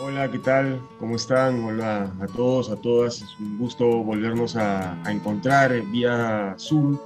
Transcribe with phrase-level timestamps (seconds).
[0.00, 0.80] Hola, ¿qué tal?
[1.00, 1.64] ¿Cómo están?
[1.64, 3.20] Hola a todos, a todas.
[3.20, 6.96] Es un gusto volvernos a, encontrar vía Zoom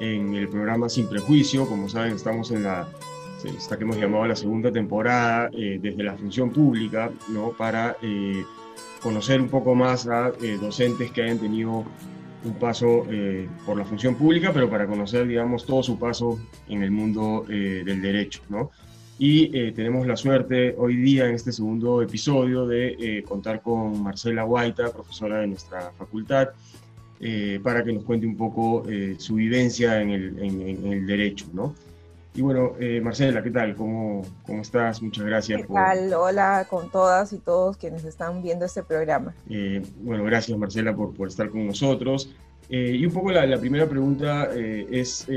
[0.00, 1.68] en el programa Sin Prejuicio.
[1.68, 2.88] Como saben, estamos en la,
[3.44, 7.50] esta que hemos llamado la segunda temporada eh, desde la función pública, ¿no?
[7.50, 8.44] Para eh,
[9.00, 11.84] conocer un poco más a eh, docentes que hayan tenido
[12.44, 13.06] un paso
[13.64, 18.02] por la función pública, pero para conocer, digamos, todo su paso en el mundo del
[18.02, 18.72] derecho, ¿no?
[19.18, 24.02] Y eh, tenemos la suerte hoy día en este segundo episodio de eh, contar con
[24.02, 26.48] Marcela Guaita, profesora de nuestra facultad,
[27.20, 28.84] eh, para que nos cuente un poco
[29.18, 31.74] su vivencia en el, en, el, derecho, ¿no?
[32.34, 33.76] Y bueno, Marcela, ¿qué tal?
[33.76, 35.02] ¿Cómo, ¿Cómo, estás?
[35.02, 35.60] Muchas gracias.
[35.60, 36.14] ¿Qué tal?
[36.14, 39.34] Hola con todas y todos quienes están viendo este programa.
[40.00, 42.30] bueno, gracias Marcela por, por estar con nosotros.
[42.70, 45.28] y un poco la, la primera pregunta es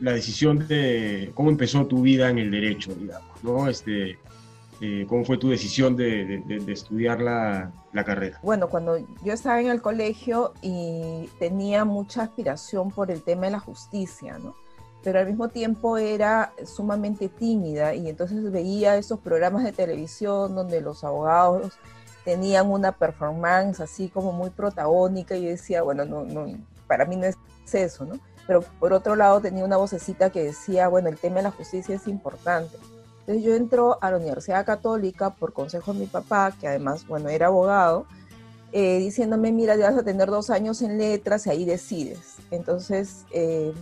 [0.00, 3.68] la decisión de cómo empezó tu vida en el derecho, digamos, ¿no?
[3.68, 4.18] Este,
[4.80, 7.72] eh, ¿Cómo fue tu decisión de, estudiar la,
[8.04, 8.38] carrera?
[8.42, 13.52] Bueno, cuando yo estaba en el colegio y tenía mucha aspiración por el tema de
[13.52, 14.54] la justicia, ¿no?
[15.02, 20.80] Pero al mismo tiempo era sumamente tímida y entonces veía esos programas de televisión donde
[20.80, 21.72] los abogados
[22.24, 26.46] tenían una performance así como muy protagónica y yo decía, bueno, no, no,
[26.86, 27.36] para mí no es
[27.72, 28.14] eso, ¿no?
[28.48, 31.94] Pero por otro lado tenía una vocecita que decía, bueno, el tema de la justicia
[31.94, 32.78] es importante.
[33.20, 37.28] Entonces yo entro a la Universidad Católica por consejo de mi papá, que además, bueno,
[37.28, 38.06] era abogado,
[38.72, 42.36] eh, diciéndome, mira, ya vas a tener dos años en letras y ahí decides.
[42.50, 43.74] Entonces, eh,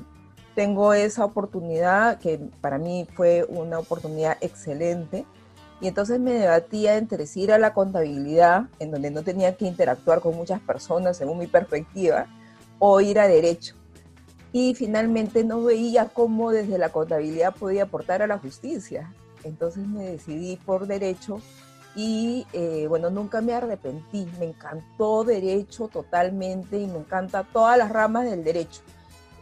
[0.57, 5.27] tengo esa oportunidad que para mí fue una oportunidad excelente.
[5.81, 10.19] Y entonces me debatía entre ir a la contabilidad, en donde no tenía que interactuar
[10.19, 12.27] con muchas personas según mi perspectiva,
[12.81, 13.77] o ir a derecho
[14.59, 19.13] y finalmente no veía cómo desde la contabilidad podía aportar a la justicia.
[19.45, 21.43] Entonces me decidí por derecho
[21.95, 27.91] y eh, bueno, nunca me arrepentí, me encantó derecho totalmente y me encanta todas las
[27.91, 28.81] ramas del derecho.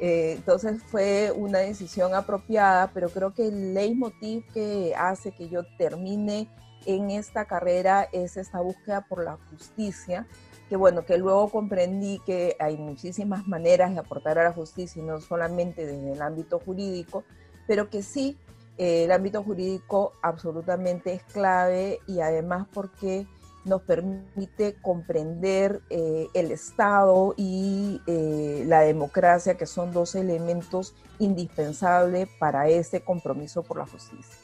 [0.00, 5.62] Eh, entonces fue una decisión apropiada, pero creo que el leitmotiv que hace que yo
[5.78, 6.48] termine
[6.86, 10.26] en esta carrera es esta búsqueda por la justicia
[10.68, 15.04] que bueno, que luego comprendí que hay muchísimas maneras de aportar a la justicia y
[15.04, 17.24] no solamente desde el ámbito jurídico,
[17.66, 18.38] pero que sí,
[18.78, 23.26] eh, el ámbito jurídico absolutamente es clave y además porque
[23.64, 32.28] nos permite comprender eh, el Estado y eh, la democracia, que son dos elementos indispensables
[32.38, 34.43] para ese compromiso por la justicia.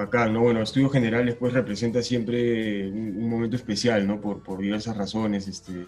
[0.00, 0.40] Acá, ¿no?
[0.40, 4.20] Bueno, Estudios Generales pues representa siempre un, momento especial, ¿no?
[4.20, 5.86] Por, por, diversas razones, este,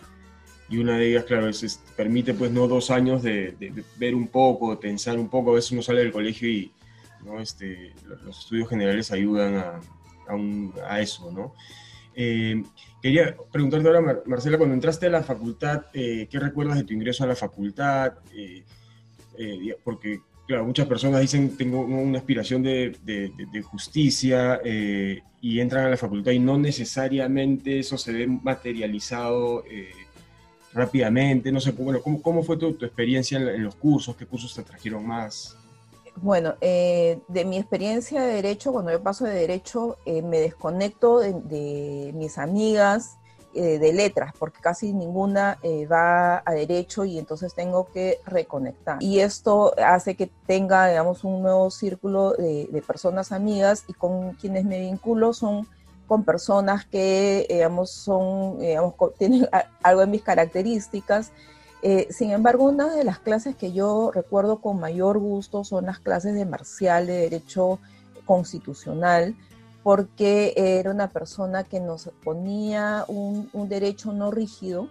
[0.69, 4.71] y una de ellas, claro, es, permite pues no dos años de, ver un poco,
[4.71, 6.73] de pensar un poco, a veces uno sale del colegio y,
[7.25, 7.41] ¿no?
[7.41, 9.81] Este, los estudios generales ayudan a,
[10.89, 11.55] a, eso, ¿no?
[12.15, 12.63] Eh,
[13.03, 17.25] quería preguntarte ahora, Marcela, cuando entraste a la facultad, eh, ¿qué recuerdas de tu ingreso
[17.25, 18.15] a la facultad?
[18.33, 18.65] Eh,
[19.83, 25.97] porque claro, muchas personas dicen, tengo una aspiración de, justicia eh, y entran a la
[25.97, 29.93] facultad y no necesariamente eso se ve materializado eh,
[30.73, 31.53] rápidamente.
[31.53, 34.17] No sé, bueno, ¿cómo, cómo fue tu, experiencia en, los cursos?
[34.17, 35.57] ¿Qué cursos te trajeron más?
[36.17, 42.11] Bueno, eh, de mi experiencia de derecho, cuando yo paso de derecho, me desconecto de
[42.13, 43.20] mis amigas,
[43.53, 49.03] eh, de letras, porque casi ninguna eh, va a derecho y entonces tengo que reconectar.
[49.03, 54.65] Y esto hace que tenga, digamos, un nuevo círculo de, personas amigas y con quienes
[54.65, 55.67] me vinculo son
[56.07, 59.49] con personas que, digamos, son, digamos, tienen
[59.83, 61.33] algo de mis características.
[61.83, 65.99] Eh, sin embargo, una de las clases que yo recuerdo con mayor gusto son las
[65.99, 67.79] clases de marcial, de derecho
[68.27, 69.35] constitucional,
[69.83, 74.89] porque era una persona que nos ponía un, derecho no rígido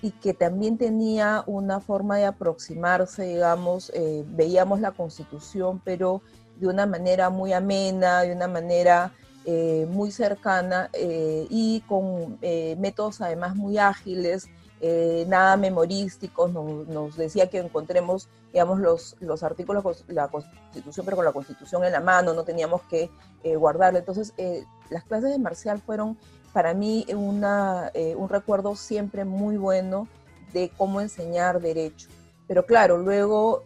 [0.00, 6.22] y que también tenía una forma de aproximarse, digamos, eh, veíamos la constitución, pero
[6.56, 9.12] de una manera muy amena, de una manera
[9.44, 14.48] eh, muy cercana eh, y con métodos además muy ágiles
[14.80, 21.24] eh, nada memorísticos, nos, decía que encontremos, digamos, los, los artículos la Constitución, pero con
[21.24, 23.10] la Constitución en la mano, no teníamos que
[23.42, 23.98] eh, guardarla.
[23.98, 26.16] Entonces, eh, las clases de Marcial fueron
[26.52, 30.08] para mí una, un recuerdo siempre muy bueno
[30.52, 32.08] de cómo enseñar derecho.
[32.48, 33.64] Pero claro, luego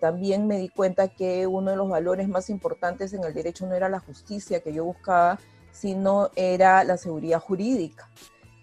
[0.00, 3.74] también me di cuenta que uno de los valores más importantes en el derecho no
[3.74, 5.38] era la justicia que yo buscaba,
[5.72, 8.08] sino era la seguridad jurídica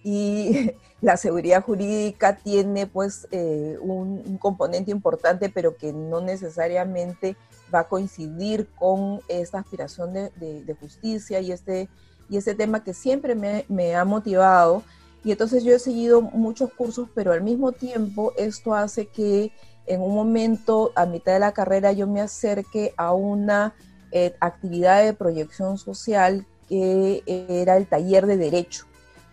[0.04, 7.36] y la seguridad jurídica tiene pues eh, un, componente importante, pero que no necesariamente
[7.74, 11.90] va a coincidir con esta aspiración de, justicia y este
[12.30, 14.84] y ese tema que siempre me, me ha motivado.
[15.24, 19.52] Y entonces yo he seguido muchos cursos, pero al mismo tiempo esto hace que
[19.90, 23.74] en un momento, a mitad de la carrera, yo me acerque a una
[24.12, 28.86] eh, actividad de proyección social que era el taller de derecho,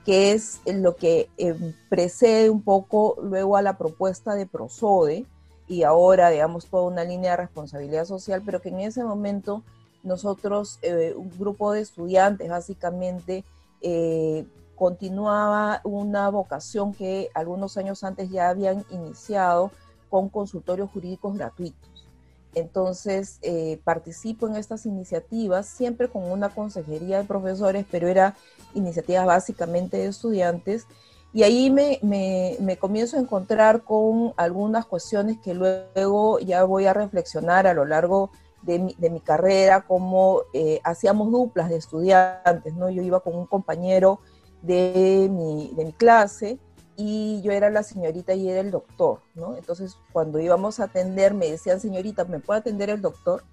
[0.06, 5.26] que es lo que eh, precede un poco luego a la propuesta de Prosode
[5.66, 9.64] y ahora, digamos, toda una línea de responsabilidad social, pero que en ese momento
[10.04, 13.44] nosotros, eh, un grupo de estudiantes básicamente,
[14.74, 19.70] continuaba una vocación que algunos años antes ya habían iniciado
[20.10, 21.95] con consultorios jurídicos gratuitos.
[22.56, 28.34] Entonces, eh, participo en estas iniciativas, siempre con una consejería de profesores, pero era
[28.72, 30.86] iniciativas básicamente de estudiantes.
[31.34, 36.94] Y ahí me, me, comienzo a encontrar con algunas cuestiones que luego ya voy a
[36.94, 38.30] reflexionar a lo largo
[38.62, 42.88] de mi, de mi carrera, como eh, hacíamos duplas de estudiantes, ¿no?
[42.88, 44.20] Yo iba con un compañero
[44.62, 46.58] de mi, de mi clase
[46.96, 49.56] y yo era la señorita y era el doctor, ¿no?
[49.56, 53.44] Entonces, cuando íbamos a atender, me decían, señorita, ¿me puede atender el doctor?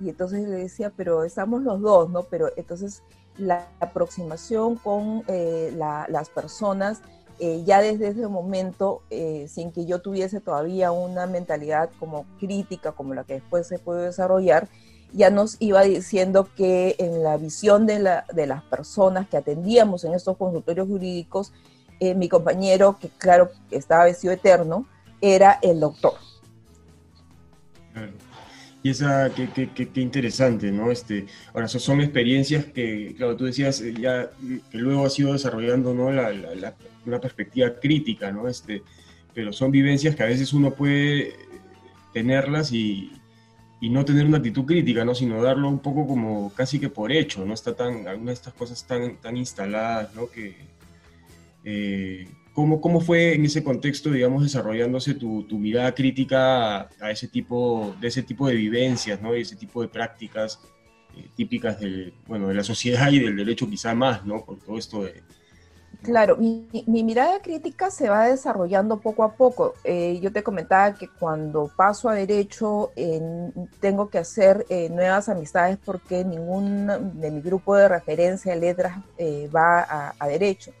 [0.00, 2.24] Y entonces le decía, pero estamos los dos, ¿no?
[2.24, 3.02] Pero entonces
[3.38, 7.00] la aproximación con eh, las personas,
[7.38, 12.92] eh, ya desde ese momento, eh, sin que yo tuviese todavía una mentalidad como crítica,
[12.92, 14.68] como la que después se puede desarrollar,
[15.12, 20.14] ya nos iba diciendo que en la visión de, de las personas que atendíamos en
[20.14, 21.52] estos consultorios jurídicos,
[22.00, 24.86] eh, mi compañero, que claro, estaba vestido eterno,
[25.20, 26.14] era el doctor.
[28.82, 30.90] Y esa, qué, qué, qué, interesante, ¿no?
[30.90, 34.30] Este, ahora, son experiencias que, claro, tú decías, eh, ya
[34.70, 36.10] que luego ha sido desarrollando, ¿no?
[36.10, 36.74] La, la,
[37.04, 38.48] una perspectiva crítica, ¿no?
[38.48, 38.82] Este,
[39.34, 41.34] pero son vivencias que a veces uno puede
[42.14, 43.12] tenerlas y,
[43.82, 45.14] y no tener una actitud crítica, ¿no?
[45.14, 47.52] Sino darlo un poco como casi que por hecho, ¿no?
[47.52, 50.30] Está tan, algunas de estas cosas tan, tan instaladas, ¿no?
[50.30, 50.56] Que,
[51.64, 57.94] eh, ¿cómo, ¿cómo, fue en ese contexto, digamos, desarrollándose tu, mirada crítica a, ese tipo,
[58.00, 59.36] de ese tipo de vivencias, ¿no?
[59.36, 60.60] Y ese tipo de prácticas
[61.16, 64.44] eh, típicas del, bueno, de la sociedad y del derecho quizá más, ¿no?
[64.44, 65.22] Por todo esto de...
[66.02, 69.74] Claro, mi, mi mirada crítica se va desarrollando poco a poco.
[69.84, 72.90] Eh, yo te comentaba que cuando paso a derecho
[73.80, 78.98] tengo que hacer nuevas amistades porque ningún de mi grupo de referencia de letras
[79.54, 80.72] va a derecho.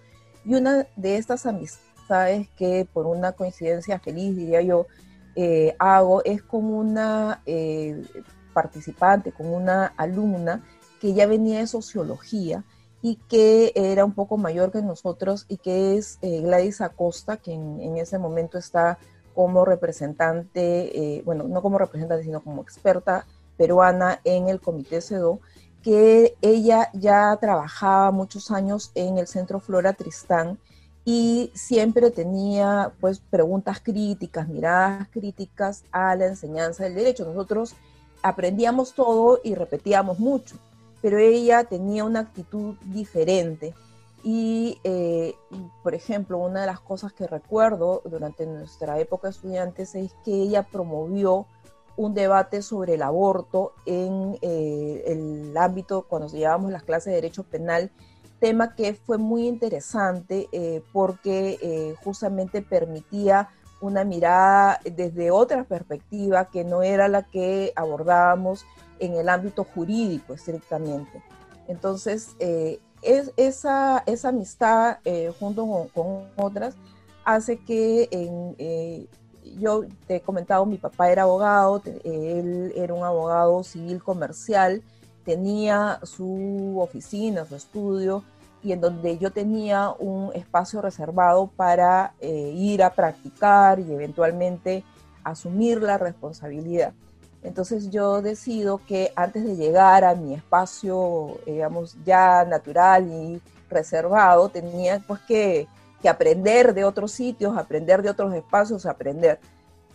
[0.44, 4.86] Y una de estas amistades que por una coincidencia feliz, diría yo,
[5.36, 8.02] eh, hago es con una eh,
[8.52, 10.64] participante, con una alumna
[11.00, 12.64] que ya venía de sociología
[13.00, 17.52] y que era un poco mayor que nosotros y que es eh, Gladys Acosta, que
[17.52, 18.98] en, ese momento está
[19.34, 23.26] como representante, bueno, no como representante, sino como experta
[23.56, 25.40] peruana en el Comité CEDO
[25.82, 30.58] que ella ya trabajaba muchos años en el Centro Flora Tristán
[31.04, 37.24] y siempre tenía pues preguntas críticas, miradas críticas a la enseñanza del derecho.
[37.24, 37.74] Nosotros
[38.22, 40.56] aprendíamos todo y repetíamos mucho,
[41.00, 43.74] pero ella tenía una actitud diferente.
[44.22, 45.34] Y, eh,
[45.82, 50.34] por ejemplo, una de las cosas que recuerdo durante nuestra época de estudiantes es que
[50.34, 51.46] ella promovió
[52.00, 57.42] un debate sobre el aborto en eh, el ámbito cuando llevábamos las clases de derecho
[57.42, 57.90] penal,
[58.38, 63.50] tema que fue muy interesante eh, porque eh, justamente permitía
[63.82, 68.64] una mirada desde otra perspectiva que no era la que abordábamos
[68.98, 71.22] en el ámbito jurídico estrictamente.
[71.68, 74.98] Entonces, es, esa, esa amistad
[75.38, 76.76] junto con, con, otras
[77.24, 78.08] hace que
[79.58, 84.82] yo te he comentado, mi papá era abogado, él era un abogado civil comercial,
[85.24, 88.24] tenía su oficina, su estudio,
[88.62, 94.84] y en donde yo tenía un espacio reservado para eh, ir a practicar y eventualmente
[95.24, 96.92] asumir la responsabilidad.
[97.42, 103.40] Entonces yo decido que antes de llegar a mi espacio, digamos, ya natural y
[103.70, 105.66] reservado, tenía pues que
[106.00, 109.38] que aprender de otros sitios, aprender de otros espacios, aprender.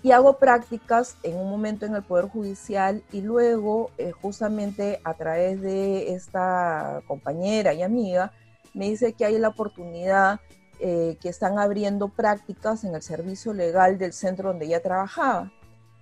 [0.04, 5.16] Y hago prácticas en un momento en el Poder Judicial y luego, eh, justamente a
[5.16, 8.32] través de esta compañera y amiga,
[8.76, 10.40] me dice que hay la oportunidad
[10.80, 15.52] eh, que están abriendo prácticas en el servicio legal del centro donde ella trabajaba.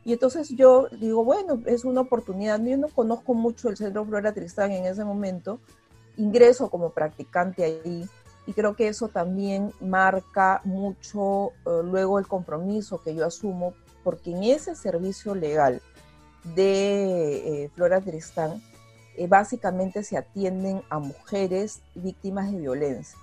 [0.04, 2.62] Y entonces yo digo, bueno, es una oportunidad.
[2.62, 5.60] Yo no conozco mucho el centro Flora Tristán en ese momento.
[6.18, 8.10] Ingreso como practicante ahí
[8.46, 13.74] y creo que eso también marca mucho eh, luego el compromiso que yo asumo,
[14.04, 15.82] porque en ese servicio legal
[16.56, 18.62] de eh, Flora Tristán,
[19.16, 23.18] eh, básicamente se atienden a mujeres víctimas de violencia.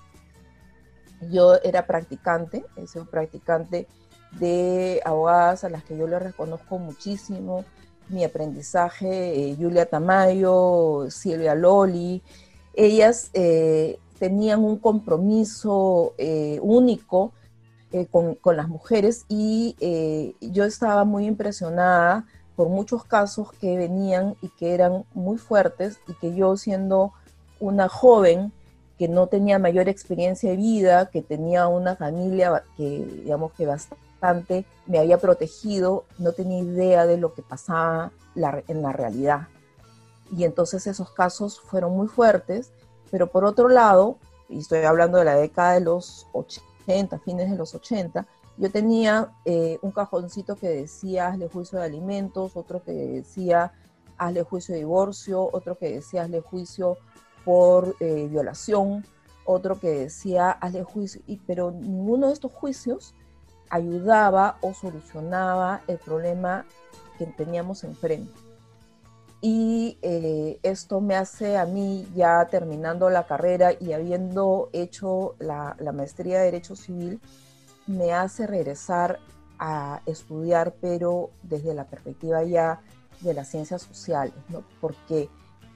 [1.30, 3.86] Yo era practicante, soy practicante
[4.32, 7.64] de abogadas a las que yo le reconozco muchísimo,
[8.08, 12.22] mi aprendizaje, eh, Julia Tamayo, Silvia Loli,
[12.74, 13.30] ellas
[14.20, 16.14] tenían un compromiso
[16.62, 17.32] único
[18.12, 19.74] con, con, las mujeres y
[20.40, 26.12] yo estaba muy impresionada por muchos casos que venían y que eran muy fuertes y
[26.14, 27.12] que yo siendo
[27.58, 28.52] una joven
[28.98, 34.66] que no tenía mayor experiencia de vida, que tenía una familia que digamos que bastante
[34.84, 39.48] me había protegido, no tenía idea de lo que pasaba en la realidad.
[40.36, 42.72] Y entonces esos casos fueron muy fuertes,
[43.10, 47.56] pero por otro lado, y estoy hablando de la década de los 80, fines de
[47.56, 48.26] los 80,
[48.56, 53.72] yo tenía eh, un cajoncito que decía hazle juicio de alimentos, otro que decía
[54.18, 56.98] hazle juicio de divorcio, otro que decía hazle juicio
[57.44, 59.04] por eh, violación,
[59.44, 63.14] otro que decía hazle juicio, y, pero ninguno de estos juicios
[63.70, 66.66] ayudaba o solucionaba el problema
[67.18, 68.49] que teníamos enfrente.
[69.42, 75.76] Y eh, esto me hace a mí, ya terminando la carrera y habiendo hecho la,
[75.78, 77.20] la maestría de Derecho Civil,
[77.86, 79.18] me hace regresar
[79.58, 82.80] a estudiar, pero desde la perspectiva ya
[83.20, 84.62] de las ciencias sociales, ¿no?
[84.80, 85.28] Porque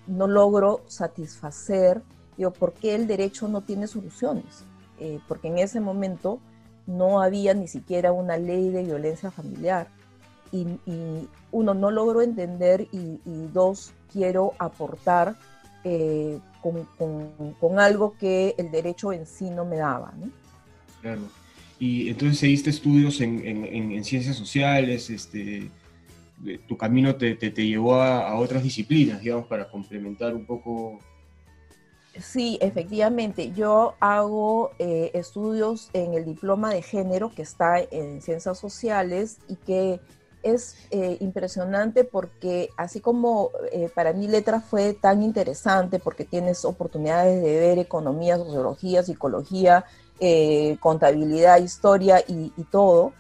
[0.07, 2.03] no logro satisfacer,
[2.37, 4.65] digo, ¿por qué el derecho no tiene soluciones?
[5.01, 6.41] Eh, porque en ese momento
[6.87, 9.89] no había ni siquiera una ley de violencia familiar.
[10.55, 13.19] Y, uno, no logro entender y,
[13.53, 15.37] dos, quiero aportar
[15.85, 16.87] eh, con,
[17.61, 20.13] con, algo que el derecho en sí no me daba.
[20.17, 20.31] ¿no?
[21.03, 21.23] Claro
[21.79, 25.69] y entonces seguiste estudios en, en, ciencias sociales, este,
[26.69, 30.99] tu camino te, te, llevó a, otras disciplinas, digamos, para complementar un poco.
[32.19, 38.59] Sí, efectivamente, yo hago eh, estudios en el diploma de género que está en ciencias
[38.59, 40.01] sociales y que
[40.45, 46.65] es eh, impresionante porque así como eh, para mí letra fue tan interesante porque tienes
[46.65, 49.85] oportunidades de ver economía, sociología, psicología,
[50.21, 53.13] eh, contabilidad, historia y, todo.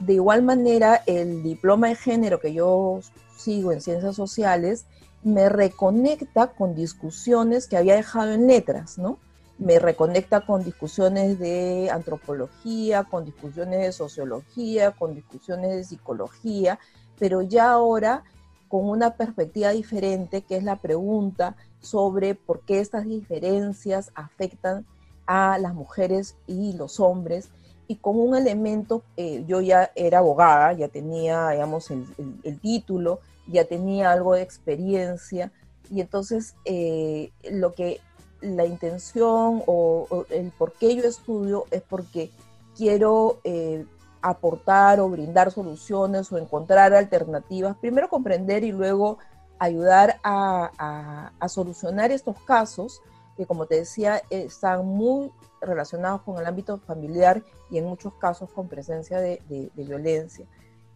[0.00, 3.00] De igual manera, el diploma de género que yo
[3.36, 4.86] sigo en ciencias sociales
[5.22, 9.18] me reconecta con discusiones que había dejado en letras, ¿no?
[9.62, 16.80] Me reconecta con discusiones de antropología, con discusiones de sociología, con discusiones de psicología,
[17.16, 18.24] pero ya ahora
[18.66, 24.84] con una perspectiva diferente, que es la pregunta sobre por qué estas diferencias afectan
[25.26, 27.50] a las mujeres y los hombres
[27.86, 33.64] y como un elemento, eh, yo ya era abogada, ya tenía, digamos, el, título, ya
[33.64, 35.52] tenía algo de experiencia
[35.88, 38.00] y entonces eh, lo que
[38.42, 42.30] la intención o, el por qué yo estudio es porque
[42.76, 43.86] quiero eh,
[44.20, 49.18] aportar o brindar soluciones o encontrar alternativas, primero comprender y luego
[49.58, 53.00] ayudar a, solucionar estos casos
[53.36, 58.50] que como te decía, están muy relacionados con el ámbito familiar y en muchos casos
[58.50, 59.40] con presencia de,
[59.74, 60.46] violencia.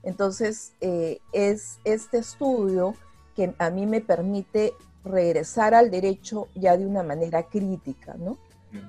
[0.03, 2.95] Entonces, eh, es este estudio
[3.35, 4.75] que a mí me permite
[5.07, 8.39] regresar al derecho ya de una manera crítica, ¿no?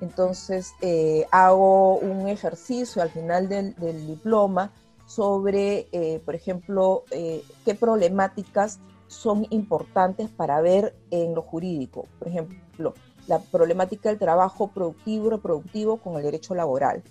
[0.02, 3.74] Entonces, eh, hago un ejercicio al final del,
[4.06, 4.72] diploma
[5.06, 12.06] sobre, eh, por ejemplo, qué problemáticas son importantes para ver en lo jurídico.
[12.20, 12.94] Por ejemplo,
[13.28, 17.04] la problemática del trabajo productivo y reproductivo con el derecho laboral,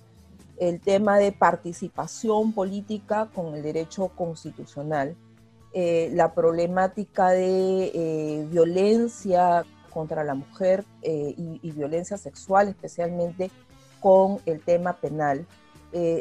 [0.59, 5.17] el tema de participación política con el derecho constitucional,
[5.79, 13.51] eh, la problemática de eh, violencia contra la mujer eh, y, violencia sexual, especialmente
[14.01, 15.47] con el tema penal,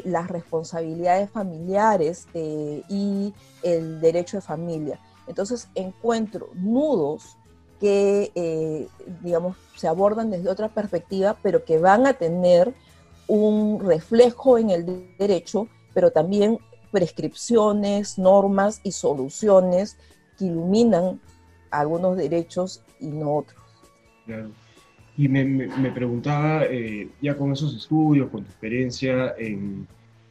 [0.04, 5.00] las responsabilidades familiares y el derecho de familia.
[5.26, 7.36] Entonces encuentro nudos
[7.78, 8.88] que,
[9.22, 12.74] digamos, se abordan desde otra perspectiva, pero que van a tener
[13.26, 16.58] un reflejo en el derecho, pero también
[16.96, 19.98] prescripciones, normas y soluciones
[20.38, 21.20] que iluminan
[21.70, 23.60] algunos derechos y no otros.
[25.18, 29.86] Y me, preguntaba, eh, ya con esos estudios, con tu experiencia en,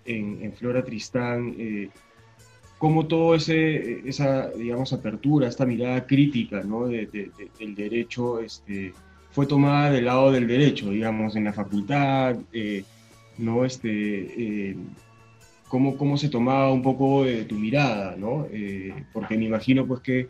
[0.05, 1.89] en, Flora Tristán, eh,
[2.79, 6.87] cómo todo ese, esa, digamos, apertura, esta mirada crítica ¿no?
[6.87, 8.91] del derecho este,
[9.29, 12.83] fue tomada del lado del derecho, digamos, en la facultad, eh,
[13.37, 13.65] ¿no?
[13.65, 14.75] Este,
[15.75, 18.47] cómo, cómo, se tomaba un poco tu mirada, ¿no?
[18.49, 20.29] Eh, porque me imagino pues que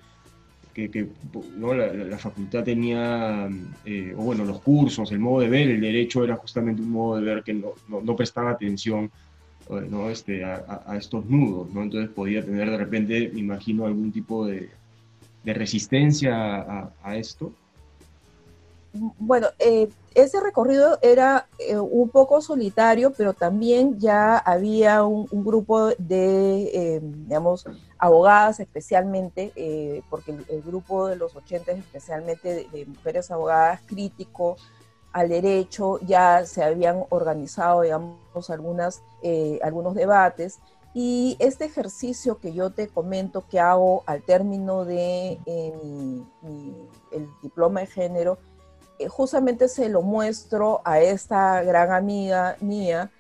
[0.74, 1.08] que,
[1.56, 1.74] ¿no?
[1.74, 3.48] la, facultad tenía,
[3.86, 7.18] eh, o bueno, los cursos, el modo de ver, el derecho era justamente un modo
[7.18, 9.10] de ver que no, no, prestaba atención
[9.70, 10.10] eh, ¿no?
[10.10, 11.84] este, a, estos nudos, ¿no?
[11.84, 14.70] entonces podía tener de repente, me imagino, algún tipo de,
[15.46, 17.54] de resistencia a, a, esto.
[19.18, 19.48] Bueno,
[20.16, 21.48] ese recorrido era
[21.80, 27.66] un poco solitario, pero también ya había un, un grupo de, digamos,
[27.98, 34.58] abogadas especialmente, eh, porque el, grupo de los 80 especialmente de, mujeres abogadas crítico
[35.12, 40.60] al derecho, ya se habían organizado, digamos, algunas, eh, algunos debates.
[40.94, 46.24] Y este ejercicio que yo te comento que hago al término de eh,
[47.12, 48.38] el diploma de género,
[49.10, 53.12] justamente se lo muestro a esta gran amiga mía,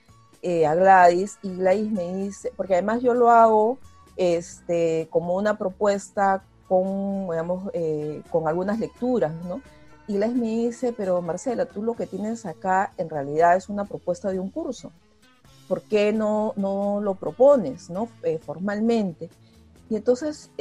[0.67, 3.79] a Gladys, y Gladys me dice, porque además yo lo hago
[4.15, 9.61] este, como una propuesta con, digamos, eh, con algunas lecturas, ¿no?
[10.07, 13.85] Y Les me dice, pero Marcela, tú lo que tienes acá en realidad es una
[13.85, 14.91] propuesta de un curso.
[15.67, 18.07] ¿Por qué no, no lo propones, ¿no?
[18.21, 19.29] Eh, formalmente?
[19.89, 20.51] Y entonces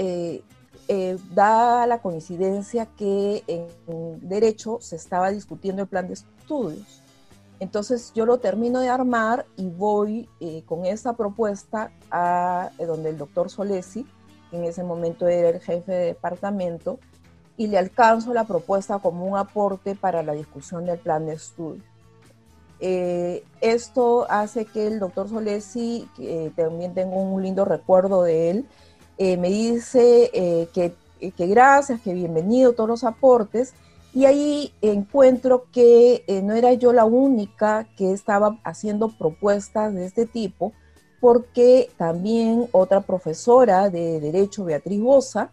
[0.88, 7.02] eh, da la coincidencia que en Derecho se estaba discutiendo el plan de estudios.
[7.60, 13.10] Entonces yo lo termino de armar y voy eh, con esa propuesta a eh, donde
[13.10, 14.06] el doctor Solesi,
[14.50, 16.98] que en ese momento era el jefe de departamento,
[17.56, 21.82] y le alcanzo la propuesta como un aporte para la discusión del plan de estudio.
[22.80, 28.68] Eh, esto hace que el doctor Solesi, que también tengo un lindo recuerdo de él,
[29.18, 30.92] me dice que,
[31.30, 33.75] que gracias, que bienvenido todos los aportes,
[34.14, 40.06] y ahí encuentro que eh, no era yo la única que estaba haciendo propuestas de
[40.06, 40.73] este tipo,
[41.21, 45.50] porque también otra profesora de Derecho, Beatriz Bosa,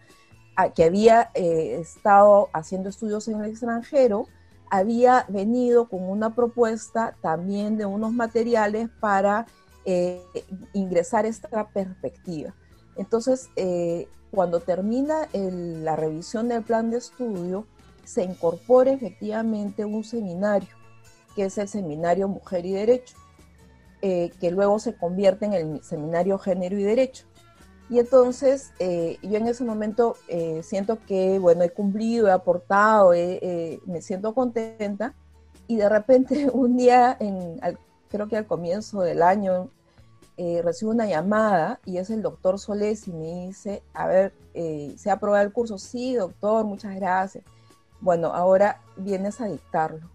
[0.75, 4.27] que había eh, estado haciendo estudios en el extranjero,
[4.69, 9.47] había venido con una propuesta también de unos materiales para
[9.85, 10.21] eh,
[10.73, 12.53] ingresar esta perspectiva.
[13.01, 13.49] Entonces,
[14.31, 17.65] cuando termina la revisión del plan de estudio,
[18.03, 20.69] se incorpore efectivamente un seminario,
[21.35, 23.15] que es el Seminario Mujer y Derecho,
[24.01, 27.25] eh, que luego se convierte en el Seminario Género y Derecho.
[27.89, 33.11] Y entonces eh, yo en ese momento eh, siento que, bueno, he cumplido, he aportado,
[33.11, 35.13] me siento contenta
[35.67, 37.17] y de repente un día,
[38.09, 39.69] creo que al comienzo del año,
[40.63, 44.33] recibo una llamada y es el doctor Solés y me dice, a ver,
[44.97, 45.77] ¿se ha aprobado el curso?
[45.77, 47.43] Sí, doctor, muchas gracias
[48.01, 50.09] bueno, ahora vienes a dictarlo.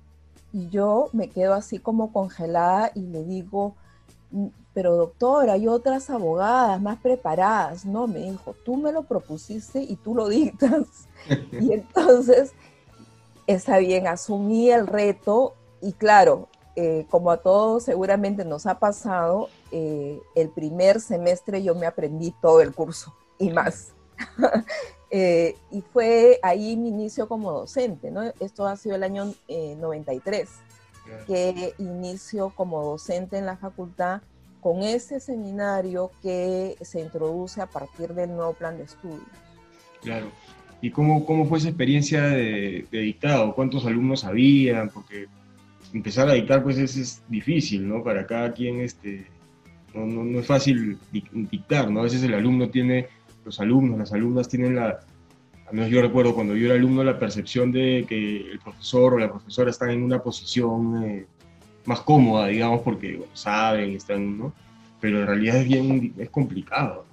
[0.52, 3.74] Y yo me quedo así como congelada y le digo,
[4.32, 7.86] mm, pero doctor, hay otras abogadas más preparadas.
[7.86, 11.08] No, me dijo, tú me lo propusiste y tú lo dictas.
[11.52, 12.52] y entonces,
[13.46, 19.48] está bien, asumí el reto y claro, eh, como a todos seguramente nos ha pasado,
[19.72, 23.92] eh, el primer semestre yo me aprendí todo el curso y más.
[25.08, 28.24] Eh, y fue ahí mi inicio como docente, ¿no?
[28.40, 34.20] Esto ha sido el año 93, eh, que inicio como docente en la facultad
[34.60, 39.22] con ese seminario que se introduce a partir del nuevo plan de estudios.
[40.02, 40.26] Claro.
[40.80, 43.54] ¿Y cómo, cómo fue esa experiencia de, dictado?
[43.54, 44.88] ¿Cuántos alumnos había?
[44.92, 45.26] Porque
[45.92, 48.02] empezar a dictar pues es, difícil, ¿no?
[48.02, 49.26] Para cada quien este,
[50.04, 52.00] no, no es fácil dictar, ¿no?
[52.00, 53.08] A veces el alumno tiene
[53.44, 55.00] los alumnos, las alumnas tienen la,
[55.68, 59.18] al menos yo recuerdo cuando yo era alumno, la percepción de que el profesor o
[59.18, 61.26] la profesora están en una posición eh,
[61.84, 64.52] más cómoda, digamos, porque saben, están, ¿no?
[65.00, 67.04] Pero en realidad es bien, es complicado,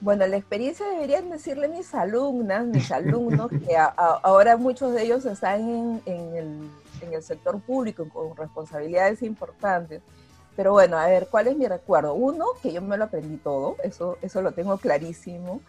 [0.00, 5.60] Bueno, la experiencia deberían decirle mis alumnas, mis alumnos, que ahora muchos de ellos están
[5.68, 6.70] en, en, el,
[7.02, 10.02] en el sector público con responsabilidades importantes.
[10.56, 12.14] Pero bueno, a ver, ¿cuál es mi recuerdo?
[12.14, 15.60] Uno, que yo me lo aprendí todo, eso, eso lo tengo clarísimo.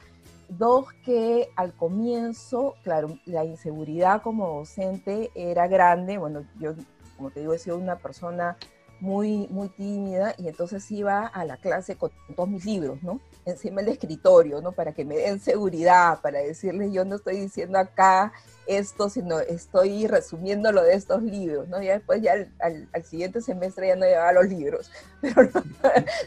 [0.47, 6.17] Dos, que al comienzo, claro, la inseguridad como docente era grande.
[6.17, 6.73] Bueno, yo,
[7.17, 8.55] como te digo, he sido una persona
[8.99, 13.19] muy, muy tímida y entonces iba a la clase con todos mis libros, ¿no?
[13.45, 14.71] Encima del escritorio, ¿no?
[14.71, 18.33] Para que me den seguridad, para decirles, yo no estoy diciendo acá
[18.65, 21.81] esto, sino estoy resumiendo lo de estos libros, ¿no?
[21.81, 25.49] Ya después, ya al, siguiente semestre ya no llevaba los libros, pero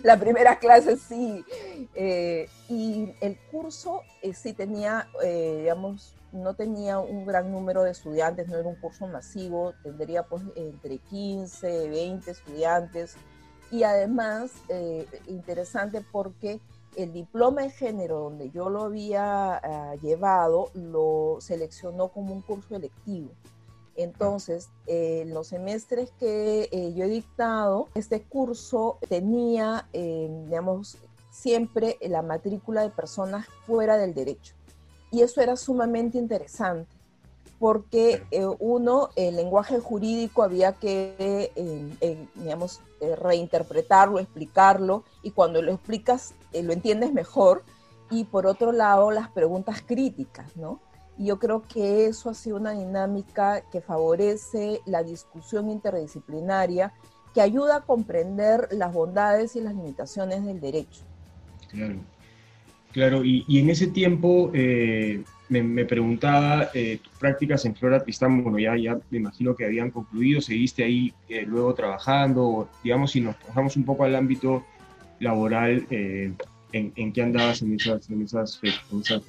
[0.02, 1.44] la primera clase sí.
[1.94, 7.90] Eh, y el curso eh, sí tenía, eh, digamos, no tenía un gran número de
[7.90, 13.16] estudiantes, no era un curso masivo, tendría pues entre 15, 20 estudiantes.
[13.70, 14.50] Y además,
[15.28, 16.60] interesante porque
[16.96, 22.76] el diploma de género donde yo lo había ah, llevado lo seleccionó como un curso
[22.76, 23.30] electivo.
[23.96, 30.96] Entonces, en los semestres que eh, yo he dictado, este curso tenía, eh, digamos,
[31.30, 34.54] siempre la matrícula de personas fuera del derecho.
[35.10, 36.90] Y eso era sumamente interesante,
[37.58, 41.52] porque eh, uno, el lenguaje jurídico había que,
[42.36, 47.64] digamos, reinterpretarlo, explicarlo, y cuando lo explicas, lo entiendes mejor.
[48.10, 50.80] Y por otro lado, las preguntas críticas, ¿no?
[51.16, 56.94] Y yo creo que eso ha sido una dinámica que favorece la discusión interdisciplinaria,
[57.34, 61.02] que ayuda a comprender las bondades y las limitaciones del derecho.
[61.68, 62.00] Claro,
[62.92, 63.24] claro.
[63.24, 68.76] Y, en ese tiempo eh, me, preguntaba, eh, tus prácticas en Flora Tristán, bueno, ya,
[68.76, 73.76] ya me imagino que habían concluido, seguiste ahí eh, luego trabajando, digamos, si nos pasamos
[73.76, 74.64] un poco al ámbito
[75.18, 76.36] laboral, en,
[76.72, 79.22] en, qué andabas en esas, en esas, en esas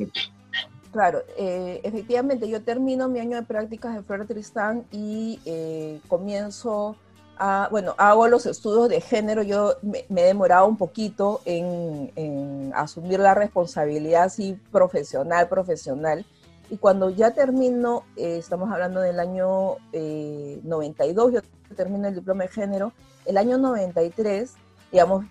[0.91, 6.97] Claro, eh, efectivamente yo termino mi año de prácticas en Flora Tristán y eh, comienzo
[7.41, 13.19] a, bueno, hago los estudios de género, yo me, he demorado un poquito en, asumir
[13.19, 16.25] la responsabilidad así profesional, profesional,
[16.69, 21.41] y cuando ya termino, eh, estamos hablando del año 92, yo
[21.75, 22.93] termino el diploma de género,
[23.25, 24.54] el año 93,
[24.91, 25.25] digamos,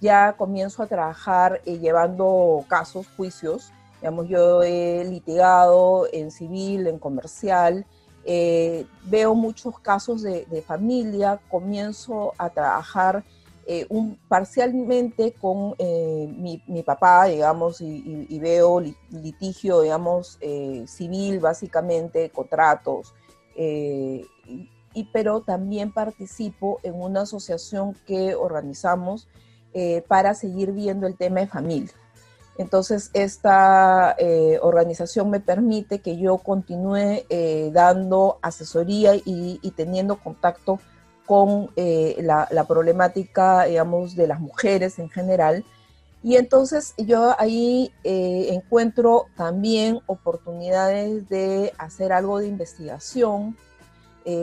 [0.00, 7.84] ya comienzo a trabajar llevando casos, juicios, Digamos, yo he litigado en civil, en comercial,
[8.24, 13.24] eh, veo muchos casos de, familia, comienzo a trabajar
[13.66, 13.86] eh,
[14.28, 20.38] parcialmente con eh, mi, papá, digamos, y, veo litigio, digamos,
[20.86, 23.14] civil, básicamente, contratos,
[23.56, 29.28] y, pero también participo en una asociación que organizamos
[30.06, 31.94] para seguir viendo el tema de familia.
[32.58, 40.80] Entonces, esta eh, organización me permite que yo continúe eh, dando asesoría y, teniendo contacto
[41.24, 45.64] con eh, la, problemática, digamos, de las mujeres en general.
[46.20, 53.56] Y entonces yo ahí encuentro también oportunidades de hacer algo de investigación,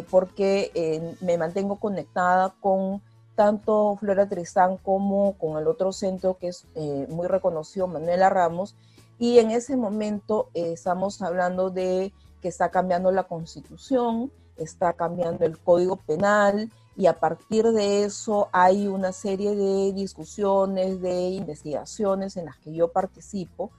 [0.10, 3.02] porque me mantengo conectada con
[3.36, 8.76] tanto Flora Tristán como con el otro centro que es eh, muy reconocido, Manuela Ramos,
[9.20, 15.46] y en ese momento eh, estamos hablando de que está cambiando la constitución, está cambiando
[15.46, 22.38] el código penal, y a partir de eso hay una serie de discusiones, de investigaciones
[22.38, 23.70] en las que yo participo,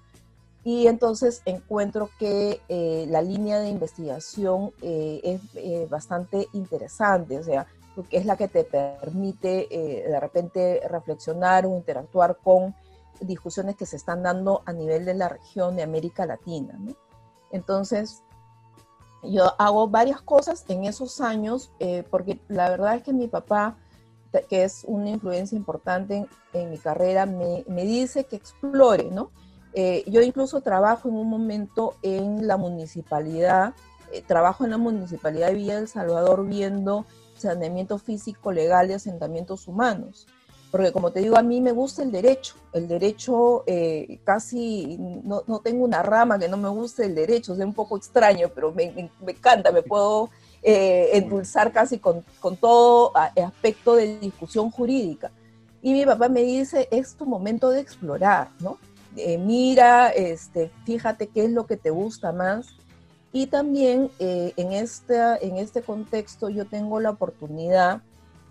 [0.65, 5.41] y entonces encuentro que eh, la línea de investigación es
[5.89, 11.75] bastante interesante, o sea, porque es la que te permite eh, de repente reflexionar o
[11.75, 12.75] interactuar con
[13.23, 16.79] discusiones que se están dando a nivel de la región de América Latina.
[17.51, 18.23] Entonces,
[19.23, 23.79] yo hago varias cosas en esos años, eh, porque la verdad es que mi papá,
[24.51, 29.31] que es una influencia importante en, mi carrera, me, dice que explore, ¿no?
[29.73, 33.73] Eh, yo incluso trabajo en un momento en la municipalidad,
[34.27, 37.07] trabajo en la municipalidad de Villa del Salvador viendo
[37.37, 40.27] saneamiento físico legal de asentamientos humanos.
[40.71, 42.55] Porque como te digo, a mí me gusta el derecho.
[42.73, 47.55] El derecho eh, casi, no, no, tengo una rama que no me guste el derecho,
[47.55, 50.29] es un poco extraño, pero me, me, encanta, me puedo
[50.63, 55.31] eh, endulzar casi con, con todo aspecto de discusión jurídica.
[55.83, 58.79] Y mi papá me dice, es tu momento de explorar, ¿no?
[59.17, 62.75] Eh, mira, este, fíjate qué es lo que te gusta más
[63.37, 65.15] y también eh, en, este,
[65.47, 68.01] en este contexto yo tengo la oportunidad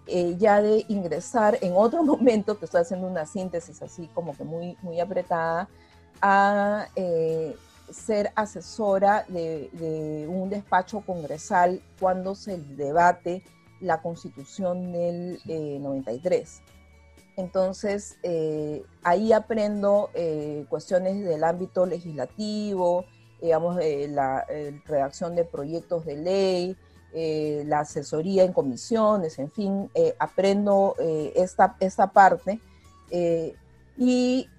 [0.05, 4.43] eh, ya de ingresar en otro momento, que estoy haciendo una síntesis así como que
[4.43, 5.67] muy, muy apretada,
[6.21, 7.55] a eh,
[7.89, 13.41] ser asesora de, un despacho congresal cuando se debate
[13.79, 15.39] la constitución del
[15.81, 16.61] 93.
[17.37, 18.17] Entonces,
[19.03, 20.11] ahí aprendo
[20.69, 23.05] cuestiones del ámbito legislativo,
[23.45, 24.45] digamos, eh, la
[24.85, 26.75] redacción de proyectos de ley,
[27.13, 30.95] eh, la asesoría en comisiones, en fin, eh, aprendo
[31.35, 32.59] esta, esta parte.
[33.97, 34.49] y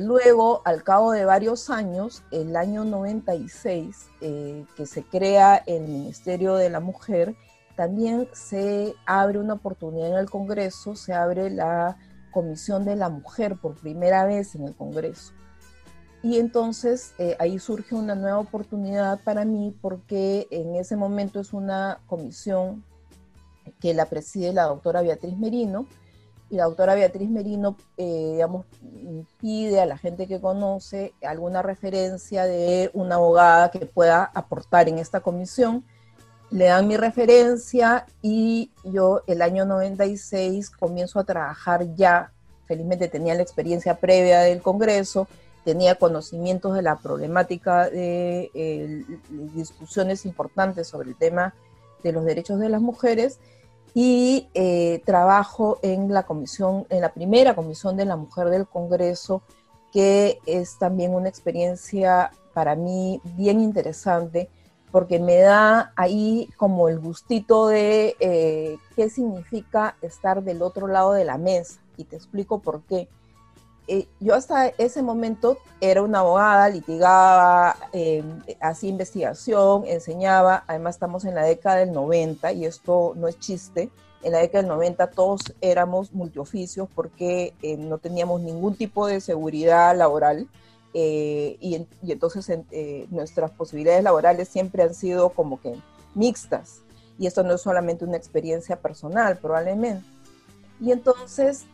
[0.00, 4.08] luego, al cabo de varios años, el año 96,
[4.76, 7.34] que se crea el Ministerio de la Mujer,
[7.76, 11.96] también se abre una oportunidad en el Congreso, se abre la
[12.30, 15.32] Comisión de la Mujer por primera vez en el Congreso.
[16.24, 21.52] Y entonces eh, ahí surge una nueva oportunidad para mí porque en ese momento es
[21.52, 22.82] una comisión
[23.78, 25.86] que la preside la doctora Beatriz Merino
[26.48, 28.64] y la doctora Beatriz Merino, eh, digamos,
[29.38, 34.98] pide a la gente que conoce alguna referencia de una abogada que pueda aportar en
[34.98, 35.84] esta comisión.
[36.50, 42.32] Le dan mi referencia y yo el año 96 comienzo a trabajar ya,
[42.66, 45.28] felizmente tenía la experiencia previa del Congreso,
[45.64, 49.04] tenía conocimientos de la problemática de eh,
[49.54, 51.54] discusiones importantes sobre el tema
[52.02, 53.40] de los derechos de las mujeres
[53.94, 59.42] y eh, trabajo en la comisión, en la primera comisión de la mujer del Congreso,
[59.92, 64.50] que es también una experiencia para mí bien interesante,
[64.90, 71.12] porque me da ahí como el gustito de eh, qué significa estar del otro lado
[71.12, 73.08] de la mesa, y te explico por qué.
[73.86, 78.24] Eh, yo hasta ese momento era una abogada, litigaba, eh,
[78.60, 83.90] hacía investigación, enseñaba, además estamos en la década del 90 y esto no es chiste,
[84.22, 89.20] en la década del 90 todos éramos multioficios porque eh, no teníamos ningún tipo de
[89.20, 90.48] seguridad laboral
[90.96, 92.48] y, y, entonces
[93.10, 95.74] nuestras posibilidades laborales siempre han sido como que
[96.14, 96.82] mixtas.
[97.18, 100.06] Y esto no es solamente una experiencia personal probablemente.
[100.80, 101.64] Y entonces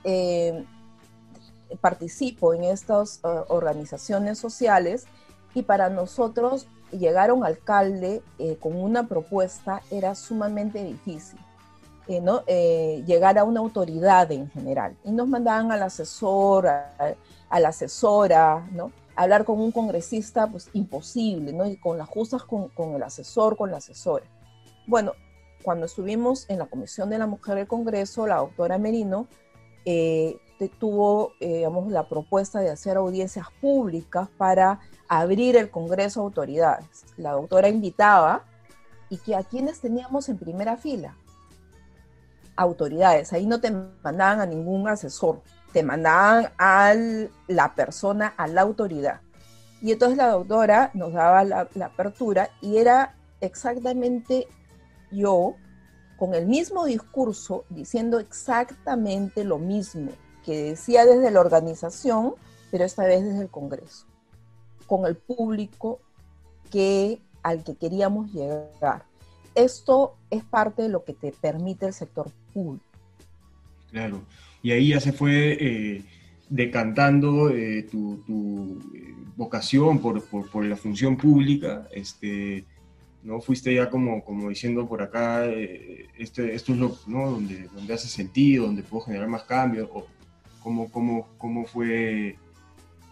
[1.80, 5.06] participo en estas uh, organizaciones sociales
[5.54, 11.38] y para nosotros llegar a un alcalde eh, con una propuesta era sumamente difícil.
[12.08, 12.42] Eh, ¿no?
[12.48, 14.96] Eh, llegar a una autoridad en general.
[15.04, 18.90] Y nos mandaban al asesor, a, la asesora, ¿no?
[19.14, 21.66] hablar con un congresista, pues imposible, ¿no?
[21.66, 24.24] Y con las justas con, el asesor, con la asesora.
[24.88, 25.12] Bueno,
[25.62, 29.28] cuando estuvimos en la Comisión de la Mujer del Congreso, la doctora Merino
[30.68, 37.04] tuvo, eh, la propuesta de hacer audiencias públicas para abrir el Congreso a autoridades.
[37.16, 38.44] La doctora invitaba
[39.08, 41.16] y que a quienes teníamos en primera fila,
[42.56, 43.32] autoridades.
[43.32, 45.40] Ahí no te mandaban a ningún asesor,
[45.72, 46.94] te mandaban a
[47.48, 49.20] la persona, a la autoridad.
[49.80, 54.46] Y entonces la doctora nos daba la apertura y era exactamente
[55.10, 55.54] yo
[56.18, 60.12] con el mismo discurso diciendo exactamente lo mismo
[60.56, 62.34] decía desde la organización,
[62.70, 64.06] pero esta vez desde el Congreso,
[64.86, 66.00] con el público
[66.70, 69.04] que, al que queríamos llegar.
[69.54, 72.84] Esto es parte de lo que te permite el sector público.
[73.90, 74.22] Claro,
[74.62, 76.04] y ahí ya se fue eh,
[76.48, 78.22] decantando eh, tu,
[78.94, 80.22] eh, vocación por,
[80.64, 82.64] la función pública, este,
[83.24, 83.40] ¿no?
[83.40, 87.30] Fuiste ya como, como diciendo por acá, este, esto es lo, ¿no?
[87.32, 90.06] donde, donde hace sentido, donde puedo generar más cambios, o,
[90.62, 92.36] cómo, cómo, cómo fue,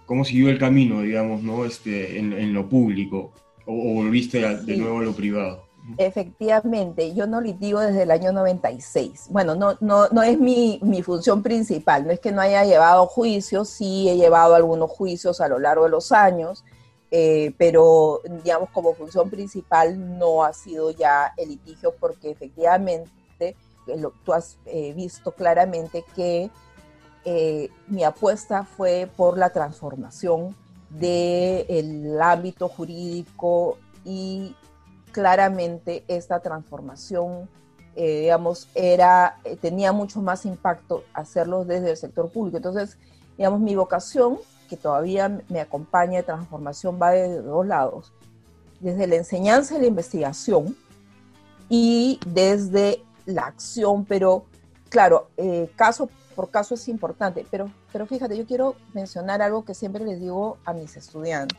[0.06, 1.64] cómo siguió el camino, digamos, ¿no?
[1.64, 3.32] Este, en, lo público,
[3.66, 5.68] o, volviste de nuevo a lo privado.
[5.96, 9.28] Efectivamente, yo no litigo desde el año 96.
[9.30, 13.06] Bueno, no, no, no es mi, mi, función principal, no es que no haya llevado
[13.06, 16.62] juicios, sí he llevado algunos juicios a lo largo de los años,
[17.11, 23.56] eh, pero digamos como función principal no ha sido ya el litigio porque efectivamente
[23.87, 26.50] eh, lo, tú has eh, visto claramente que
[27.31, 30.57] eh, mi apuesta fue por la transformación
[30.88, 34.57] del ámbito jurídico y
[35.12, 37.47] claramente esta transformación,
[37.97, 42.57] eh, digamos, era, eh, tenía mucho más impacto hacerlo desde el sector público.
[42.57, 42.97] Entonces,
[43.37, 48.14] digamos, mi vocación, que todavía me acompaña de transformación, va de dos lados.
[48.81, 50.75] Desde la enseñanza y la investigación
[51.69, 54.47] y desde la acción, pero
[54.88, 55.29] claro,
[55.77, 60.20] caso por caso es importante, pero, pero fíjate, yo quiero mencionar algo que siempre les
[60.20, 61.59] digo a mis estudiantes.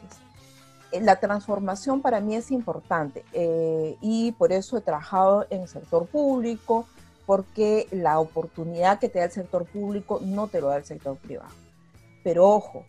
[0.94, 5.68] Eh, la transformación para mí es importante eh, y por eso he trabajado en el
[5.68, 6.88] sector público,
[7.26, 11.18] porque la oportunidad que te da el sector público no te lo da el sector
[11.18, 11.52] privado.
[12.24, 12.86] Pero ojo,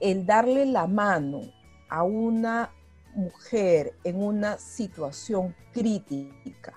[0.00, 1.42] el darle la mano
[1.88, 2.70] a una
[3.14, 6.72] mujer en una situación crítica,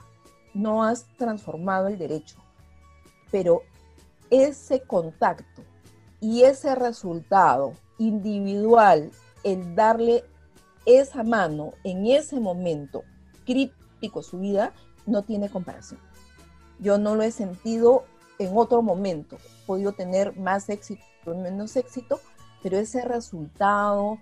[0.54, 2.38] no has transformado el derecho,
[3.32, 3.64] pero
[4.32, 5.62] ese contacto
[6.20, 9.12] y ese resultado individual,
[9.44, 10.24] el darle
[10.86, 13.04] esa mano en ese momento
[13.46, 14.74] crítico su vida,
[15.06, 16.00] no tiene comparación.
[16.80, 18.06] Yo no lo he sentido
[18.40, 19.36] en otro momento.
[19.36, 22.20] He podido tener más éxito, menos éxito,
[22.64, 24.18] pero ese resultado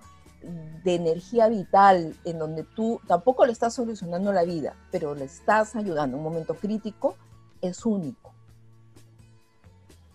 [0.83, 5.75] de energía vital en donde tú tampoco le estás solucionando la vida, pero le estás
[5.75, 7.15] ayudando en un momento crítico,
[7.61, 8.33] es único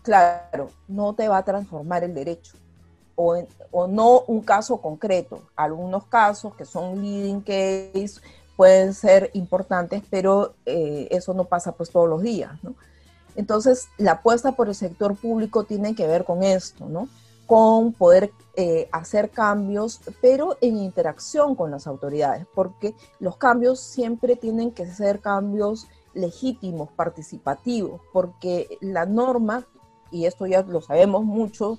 [0.05, 2.53] claro, no te va a transformar el derecho.
[3.17, 5.41] O, no un caso concreto.
[5.57, 8.21] Algunos casos que son leading case
[8.57, 12.75] pueden ser importantes, pero eh, eso no pasa pues todos los días, ¿no?
[13.37, 17.09] Entonces, la apuesta por el sector público tiene que ver con esto, ¿no?
[17.47, 24.37] Con poder eh, hacer cambios, pero en interacción con las autoridades, porque los cambios siempre
[24.37, 29.67] tienen que ser cambios legítimos, participativos, porque la norma,
[30.11, 31.79] y esto ya lo sabemos mucho,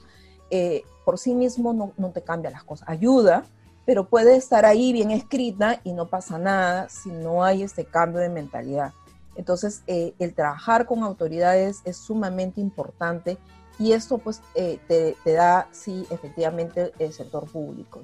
[0.49, 3.45] eh, por sí mismo no, no te cambia las cosas, ayuda,
[3.85, 8.19] pero puede estar ahí bien escrita y no pasa nada si no hay este cambio
[8.19, 8.93] de mentalidad.
[9.35, 13.37] Entonces, eh, el trabajar con autoridades es sumamente importante
[13.77, 18.01] y esto pues eh, te, da, sí, efectivamente, el sector público.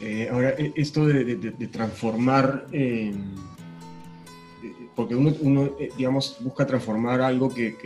[0.00, 2.66] Eh, ahora, e, esto de, transformar,
[4.94, 7.76] porque uno, digamos, busca transformar algo que,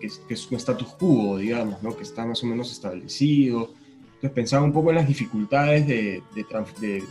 [0.00, 1.96] es, un status quo, digamos, ¿no?
[1.96, 3.72] que está más o menos establecido.
[4.06, 6.22] Entonces pensaba un poco en las dificultades de,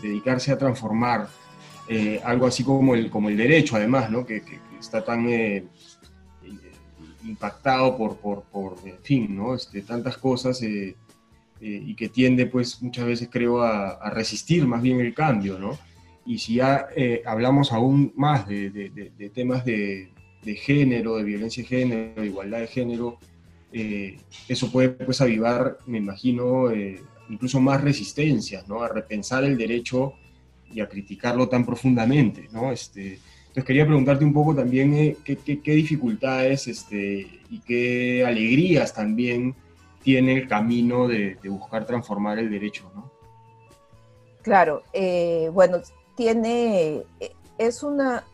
[0.01, 1.27] dedicarse a transformar
[1.87, 4.25] eh, algo así como el, como el derecho, además, ¿no?
[4.25, 4.43] que,
[4.79, 5.65] está tan eh,
[7.25, 9.55] impactado por, por, por, en fin, ¿no?
[9.55, 10.95] Este, tantas cosas eh,
[11.61, 15.77] y que tiende, pues, muchas veces creo a, resistir más bien el cambio, ¿no?
[16.29, 16.87] Y si ya
[17.25, 20.11] hablamos aún más de, temas de,
[20.57, 23.17] género, de violencia de género, de igualdad de género,
[24.47, 26.71] eso puede, pues, avivar, me imagino,
[27.29, 28.83] incluso más resistencias, ¿no?
[28.83, 30.13] A repensar el derecho
[30.71, 32.71] y a criticarlo tan profundamente, ¿no?
[32.71, 39.55] Este, entonces quería preguntarte un poco también eh, qué, dificultades este, y qué alegrías también
[40.03, 43.11] tiene el camino de, buscar transformar el derecho, ¿no?
[44.43, 45.81] Claro, eh, bueno,
[46.19, 47.05] tiene,
[47.57, 48.25] es una,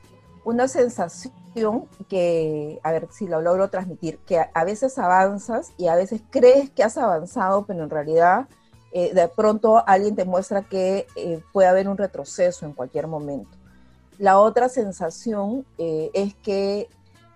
[0.43, 5.95] una sensación que, a ver si lo logro transmitir, que a veces avanzas y a
[5.95, 8.47] veces crees que has avanzado, pero en realidad
[8.91, 13.55] eh, de pronto alguien te muestra que eh, puede haber un retroceso en cualquier momento.
[14.17, 16.89] La otra sensación eh, es que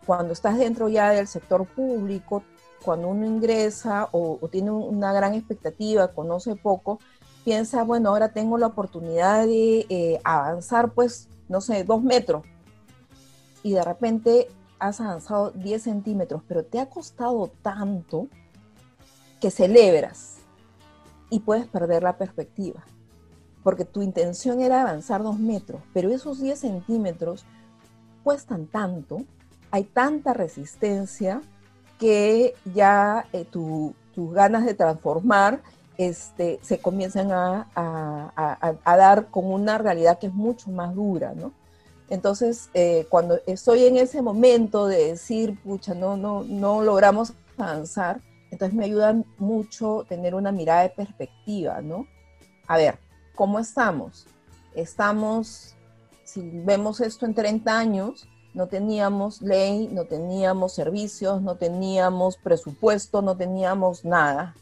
[0.08, 2.42] cuando estás dentro ya del sector público,
[2.84, 6.98] cuando uno ingresa o, tiene una gran expectativa, conoce poco,
[7.44, 12.44] piensa, bueno, ahora tengo la oportunidad de avanzar, pues, no sé, dos metros.
[13.64, 14.48] Y de repente
[14.80, 18.28] has avanzado 10 centímetros, pero te ha costado tanto
[19.40, 20.38] que celebras
[21.30, 22.84] y puedes perder la perspectiva.
[23.64, 27.46] Porque tu intención era avanzar dos metros, pero esos 10 centímetros
[28.24, 29.24] cuestan tanto,
[29.72, 31.42] hay tanta resistencia
[32.00, 33.94] que ya eh, tus
[34.34, 35.62] ganas de transformar
[36.00, 38.32] este, se comienzan a,
[38.86, 41.52] dar con una realidad que es mucho más dura, ¿no?
[42.10, 48.22] Entonces, eh, cuando estoy en ese momento de decir, pucha, no, no, no logramos avanzar,
[48.50, 52.08] entonces me ayuda mucho tener una mirada de perspectiva, ¿no?
[52.66, 52.98] A ver,
[53.36, 54.26] ¿cómo estamos?
[54.74, 55.76] Estamos,
[56.24, 63.22] si vemos esto en 30 años, no teníamos ley, no teníamos servicios, no teníamos presupuesto,
[63.22, 64.56] no teníamos nada.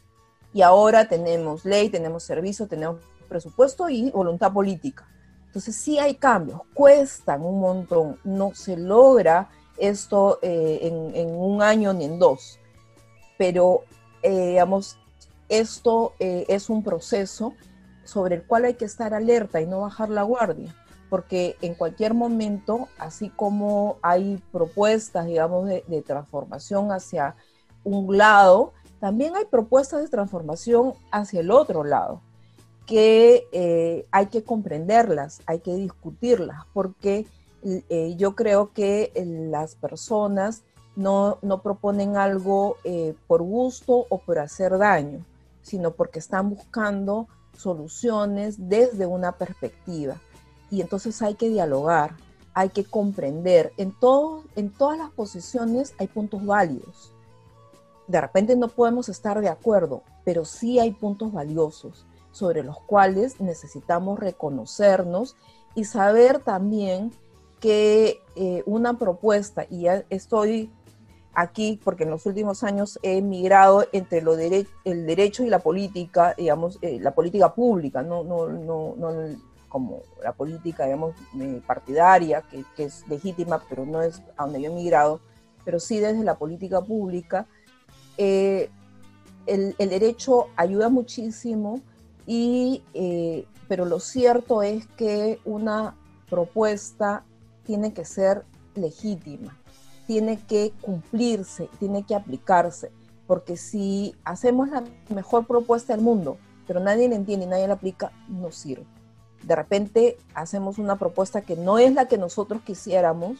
[0.52, 5.06] Y ahora tenemos ley, tenemos servicio, tenemos presupuesto y voluntad política.
[5.46, 10.80] Entonces sí hay cambios, cuestan un montón, no se logra esto eh,
[11.14, 12.58] en, un año ni en dos
[13.38, 13.84] pero
[14.22, 14.98] eh, digamos,
[15.48, 17.54] esto eh, es un proceso
[18.04, 20.74] sobre el cual hay que estar alerta y no bajar la guardia,
[21.08, 27.36] porque en cualquier momento, así como hay propuestas, digamos, de, transformación hacia
[27.84, 32.20] un lado, también hay propuestas de transformación hacia el otro lado,
[32.86, 37.26] que eh, hay que comprenderlas, hay que discutirlas, porque
[38.16, 39.12] yo creo que
[39.50, 40.62] las personas
[40.98, 45.24] no, proponen algo eh, por gusto o por hacer daño,
[45.62, 50.16] sino porque están buscando soluciones desde una perspectiva.
[50.70, 52.16] Y entonces hay que dialogar,
[52.52, 53.72] hay que comprender.
[53.76, 53.94] En,
[54.56, 57.12] en todas las posiciones hay puntos válidos.
[58.08, 63.40] De repente no podemos estar de acuerdo, pero sí hay puntos valiosos sobre los cuales
[63.40, 65.36] necesitamos reconocernos
[65.74, 67.12] y saber también
[67.60, 70.70] que eh, una propuesta, y ya estoy
[71.34, 76.34] aquí, porque en los últimos años he migrado entre lo el derecho y la política,
[76.36, 79.38] digamos, eh, la política pública, no, no, no, no,
[79.68, 84.62] como la política, digamos, eh, partidaria, que, que, es legítima, pero no es a donde
[84.62, 85.20] yo he migrado,
[85.64, 87.46] pero sí desde la política pública.
[88.18, 88.68] Eh,
[89.46, 91.80] el, el, derecho ayuda muchísimo,
[92.26, 92.82] y,
[93.68, 95.96] pero lo cierto es que una
[96.28, 97.24] propuesta
[97.64, 98.44] tiene que ser
[98.74, 99.58] legítima
[100.08, 102.90] tiene que cumplirse, tiene que aplicarse,
[103.26, 107.74] porque si hacemos la mejor propuesta del mundo, pero nadie la entiende y nadie la
[107.74, 108.86] aplica, no sirve.
[109.42, 113.36] De repente hacemos una propuesta que no es la que nosotros quisiéramos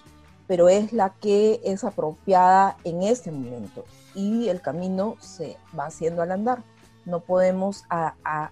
[0.48, 3.84] pero es la que es apropiada en este momento
[4.14, 6.64] y el camino se va haciendo al andar.
[7.04, 7.84] No podemos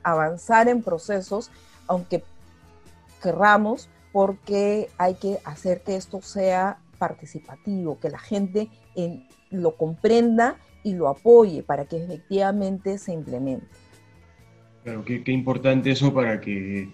[0.02, 1.50] avanzar en procesos,
[1.88, 2.22] aunque
[3.22, 8.68] querramos, porque hay que hacer que esto sea participativo, que la gente
[9.50, 13.66] lo comprenda y lo apoye para que efectivamente se implemente.
[14.84, 16.88] Claro, qué, importante eso para que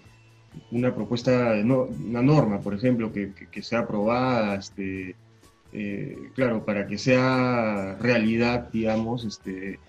[0.71, 5.15] una propuesta, una norma, por ejemplo, que, sea aprobada, este,
[5.71, 9.79] eh, claro, para que sea realidad, digamos, este,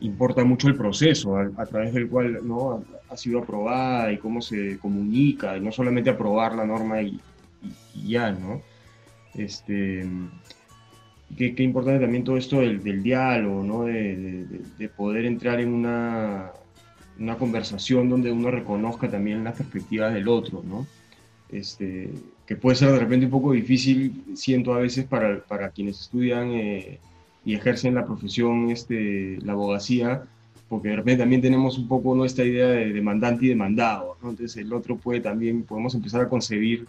[0.00, 2.84] importa mucho el proceso a, través del cual ¿no?
[3.08, 7.20] ha, sido aprobada y cómo se comunica, y no solamente aprobar la norma y,
[8.06, 8.62] ya, ¿no?
[9.34, 10.06] Este,
[11.36, 13.84] qué, importante también todo esto del, diálogo, ¿no?
[13.84, 16.50] De, poder entrar en una,
[17.20, 20.86] una, conversación donde uno reconozca también las perspectivas del otro, ¿no?
[21.50, 22.10] Este,
[22.46, 26.50] que puede ser de repente un poco difícil, siento a veces, para, para quienes estudian
[26.52, 26.98] eh,
[27.44, 30.24] y ejercen la profesión, este, la abogacía,
[30.68, 34.30] porque de repente también tenemos un poco nuestra idea de demandante y demandado, ¿no?
[34.30, 36.86] Entonces el otro puede también, podemos empezar a concebir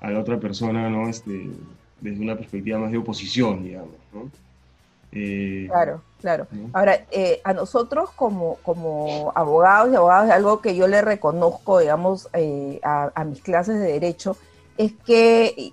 [0.00, 1.08] a la otra persona, ¿no?
[1.08, 1.50] Este,
[2.00, 4.30] desde una perspectiva más de oposición, digamos, ¿no?
[5.18, 6.46] Eh, claro, claro.
[6.74, 12.28] Ahora, eh, a nosotros como, como abogados y abogadas, algo que yo le reconozco, digamos,
[12.34, 14.36] eh, a, a, mis clases de derecho,
[14.76, 15.72] es que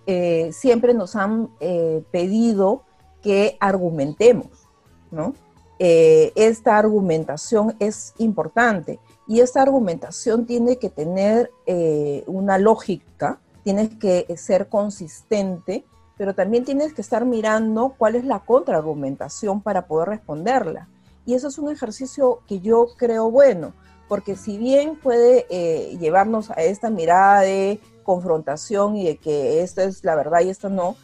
[0.54, 1.50] siempre nos han
[2.12, 2.84] pedido
[3.22, 4.48] que argumentemos,
[5.12, 5.34] ¿no?
[5.78, 11.52] esta argumentación es importante y esta argumentación tiene que tener
[12.28, 15.84] una lógica, tienes que ser consistente
[16.18, 20.88] pero también tienes que estar mirando cuál es la contraargumentación para poder responderla.
[21.26, 23.74] Y eso es un ejercicio que yo creo bueno,
[24.08, 29.84] porque si bien puede eh, llevarnos a esta mirada de confrontación y de que esta
[29.84, 30.96] es la verdad y esto no,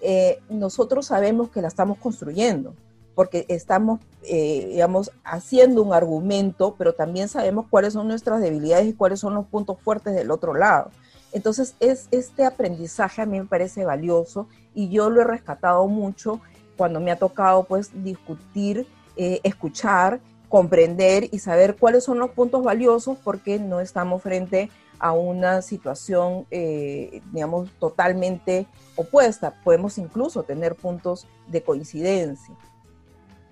[0.00, 2.74] eh, nosotros sabemos que la estamos construyendo,
[3.14, 8.92] porque estamos, eh, digamos, haciendo un argumento, pero también sabemos cuáles son nuestras debilidades y
[8.92, 10.90] cuáles son los puntos fuertes del otro lado.
[11.32, 16.40] Entonces, es, este aprendizaje a mí me parece valioso y yo lo he rescatado mucho
[16.76, 22.62] cuando me ha tocado pues discutir, eh, escuchar, comprender y saber cuáles son los puntos
[22.62, 28.66] valiosos porque no estamos frente a una situación, eh, digamos, totalmente
[28.96, 29.54] opuesta.
[29.62, 32.54] Podemos incluso tener puntos de coincidencia.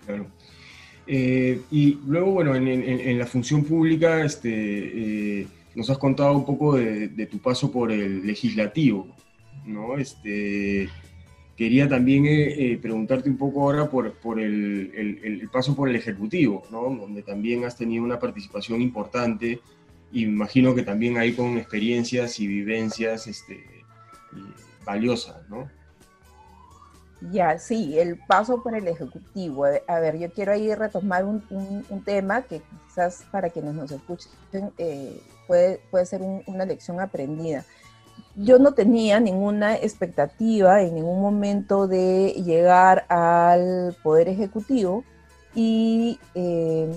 [0.04, 0.26] Claro.
[1.06, 5.46] Eh, y luego, bueno, en, la función pública, este,
[5.76, 9.06] nos has contado un poco de, tu paso por el legislativo,
[9.66, 9.98] ¿no?
[9.98, 10.88] Este,
[11.54, 16.62] quería también eh, eh, preguntarte un poco ahora por, por el, paso por el ejecutivo,
[16.70, 16.88] ¿no?
[16.94, 19.60] Donde también has tenido una participación importante
[20.10, 23.62] y imagino que también ahí con experiencias y vivencias este,
[24.84, 25.68] valiosas, ¿no?
[27.32, 29.64] Ya, sí, el paso por el Ejecutivo.
[29.88, 31.42] A ver, yo quiero ahí retomar un,
[32.04, 34.32] tema que quizás para quienes nos escuchen
[34.78, 37.64] eh, puede, puede ser una lección aprendida.
[38.34, 45.04] Yo no tenía ninguna expectativa en ningún momento de llegar al Poder Ejecutivo
[45.54, 46.94] y, eh,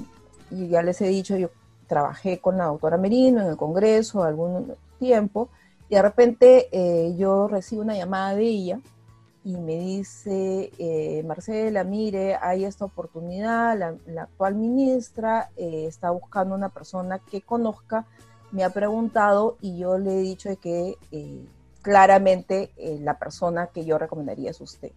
[0.52, 1.50] y ya les he dicho, yo
[1.88, 5.50] trabajé con la doctora Merino en el Congreso algún tiempo
[5.90, 8.80] y de repente eh, yo recibo una llamada de ella
[9.44, 16.54] y me dice, eh, Marcela, mire, hay esta oportunidad, la, actual ministra eh, está buscando
[16.54, 18.06] una persona que conozca,
[18.52, 21.46] me ha preguntado y yo le he dicho que eh,
[21.82, 22.72] claramente
[23.02, 24.92] la persona que yo recomendaría es usted.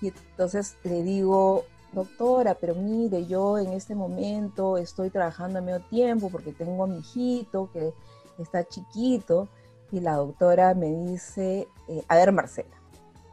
[0.00, 5.80] Y entonces le digo, doctora, pero mire, yo en este momento estoy trabajando a medio
[5.80, 7.92] tiempo porque tengo a mi hijito que
[8.38, 9.48] está chiquito
[9.92, 11.68] y la doctora me dice,
[12.08, 12.76] a ver Marcela,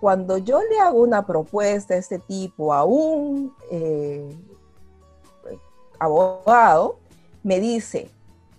[0.01, 4.35] cuando yo le hago una propuesta de este tipo a un eh,
[5.99, 6.97] abogado,
[7.43, 8.09] me dice,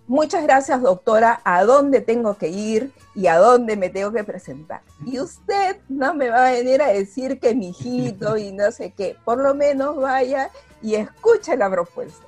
[0.07, 4.81] muchas gracias doctora, ¿a dónde tengo que ir y a dónde me tengo que presentar?
[5.05, 8.91] Y usted no me va a venir a decir que mi hijito y no sé
[8.91, 10.49] qué, por lo menos vaya
[10.81, 12.25] y escuche la propuesta.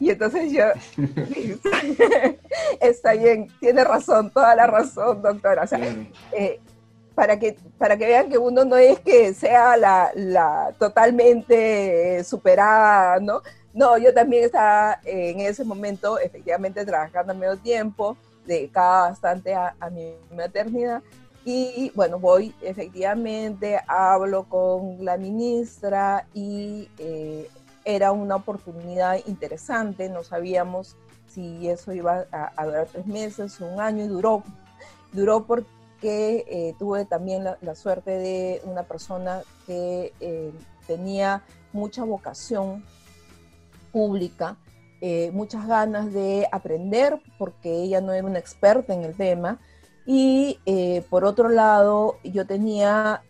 [0.00, 0.64] Y entonces yo,
[2.80, 5.62] está bien, tiene razón, toda la razón, doctora.
[5.62, 5.80] O sea,
[6.32, 6.60] eh,
[7.14, 13.20] para que, para que vean que uno no es que sea la, la totalmente superada,
[13.20, 13.40] ¿no?
[13.74, 18.16] No, yo también estaba en ese momento efectivamente trabajando a medio tiempo,
[18.46, 21.02] dedicada bastante a, mi maternidad.
[21.44, 27.50] Y bueno, voy efectivamente, hablo con la ministra y eh,
[27.84, 30.96] era una oportunidad interesante, no sabíamos
[31.26, 34.42] si eso iba a, durar tres meses un año y duró,
[35.12, 40.52] duró porque que eh, tuve también la, suerte de una persona que eh,
[40.86, 42.84] tenía mucha vocación
[43.94, 44.58] pública,
[45.00, 49.58] eh, muchas ganas de aprender, porque ella no era una experta en el tema,
[50.06, 50.58] y
[51.08, 53.22] por otro lado, yo tenía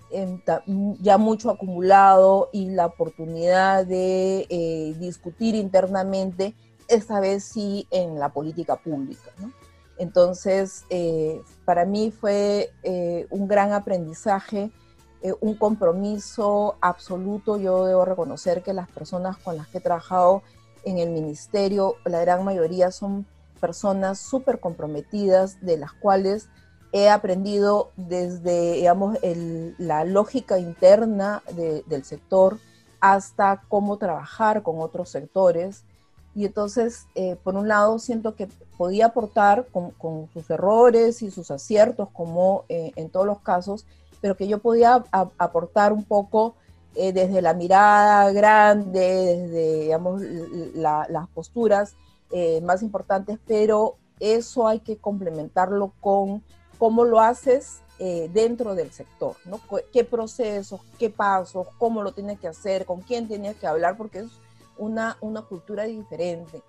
[1.01, 6.57] ya mucho acumulado y la oportunidad de discutir internamente,
[6.89, 9.31] esta vez sí en la política pública.
[9.99, 14.71] Entonces, eh, para mí fue eh, un gran aprendizaje,
[15.25, 17.57] eh, un compromiso absoluto.
[17.57, 20.43] Yo debo reconocer que las personas con las que he trabajado
[20.85, 23.27] en el ministerio, la gran mayoría son
[23.59, 26.49] personas súper comprometidas, de las cuales
[26.93, 29.19] he aprendido desde, digamos,
[29.79, 32.59] la lógica interna del sector
[33.01, 35.85] hasta cómo trabajar con otros sectores
[36.35, 41.51] y entonces, eh, por un lado, siento que podía aportar con, sus errores y sus
[41.51, 43.87] aciertos, como eh, en todos los casos,
[44.25, 46.55] pero que yo podía aportar un poco
[46.95, 49.01] eh, desde la mirada grande,
[49.51, 50.23] desde, digamos,
[50.73, 51.95] las posturas
[52.63, 56.43] más importantes, pero eso hay que complementarlo con
[56.79, 59.61] cómo lo haces dentro del sector, ¿no?
[59.93, 64.21] ¿Qué procesos, qué pasos, cómo lo tienes que hacer, con quién tienes que hablar, porque
[64.21, 64.31] es
[64.79, 66.63] una, una cultura diferente.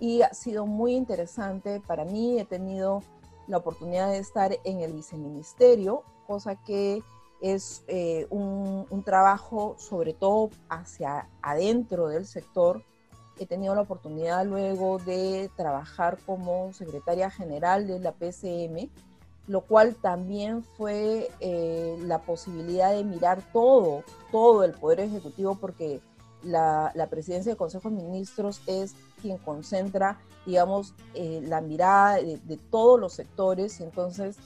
[0.00, 2.38] Y ha sido muy interesante para mí.
[2.38, 3.02] He tenido
[3.46, 7.02] la oportunidad de estar en el viceministerio, cosa que
[7.40, 12.82] es eh, un, un, trabajo sobre todo hacia adentro del sector.
[13.38, 18.88] He tenido la oportunidad luego de trabajar como secretaria general de la PCM,
[19.46, 26.00] lo cual también fue eh, la posibilidad de mirar todo, todo el Poder Ejecutivo, porque
[26.42, 32.98] la, presidencia del Consejo de Ministros es quien concentra, digamos, eh, la mirada de, todos
[32.98, 34.36] los sectores y entonces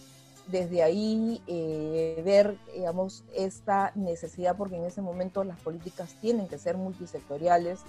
[0.48, 6.58] desde ahí eh, ver, digamos, esta necesidad, porque en ese momento las políticas tienen que
[6.58, 7.80] ser multisectoriales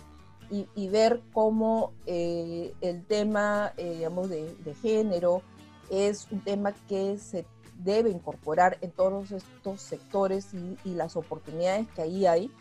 [0.52, 5.44] y, ver cómo eh, el tema, digamos, de, género
[5.92, 7.46] es un tema que se
[7.78, 10.48] debe incorporar en todos estos sectores
[10.84, 12.52] y las oportunidades que ahí hay.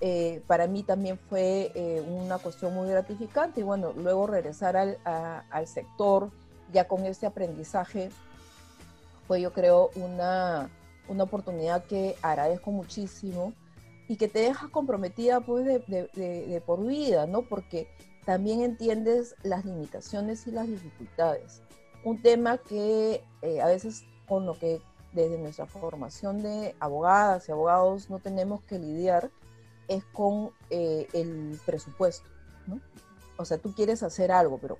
[0.00, 4.98] Eh, para mí también fue eh, una cuestión muy gratificante y bueno, luego regresar al,
[5.04, 6.30] al, sector
[6.70, 8.10] ya con este aprendizaje
[9.26, 10.70] fue yo creo una,
[11.08, 13.52] una, oportunidad que agradezco muchísimo
[14.08, 15.80] y que te deja comprometida pues de,
[16.14, 17.42] de, por vida, ¿no?
[17.42, 17.88] Porque
[18.24, 21.62] también entiendes las limitaciones y las dificultades.
[22.04, 24.80] Un tema que eh, a veces con lo que
[25.12, 29.30] desde nuestra formación de abogadas y abogados no tenemos que lidiar,
[29.88, 32.28] es con eh, el presupuesto,
[32.66, 32.80] ¿no?
[33.38, 34.78] O sea, tú quieres hacer algo, pero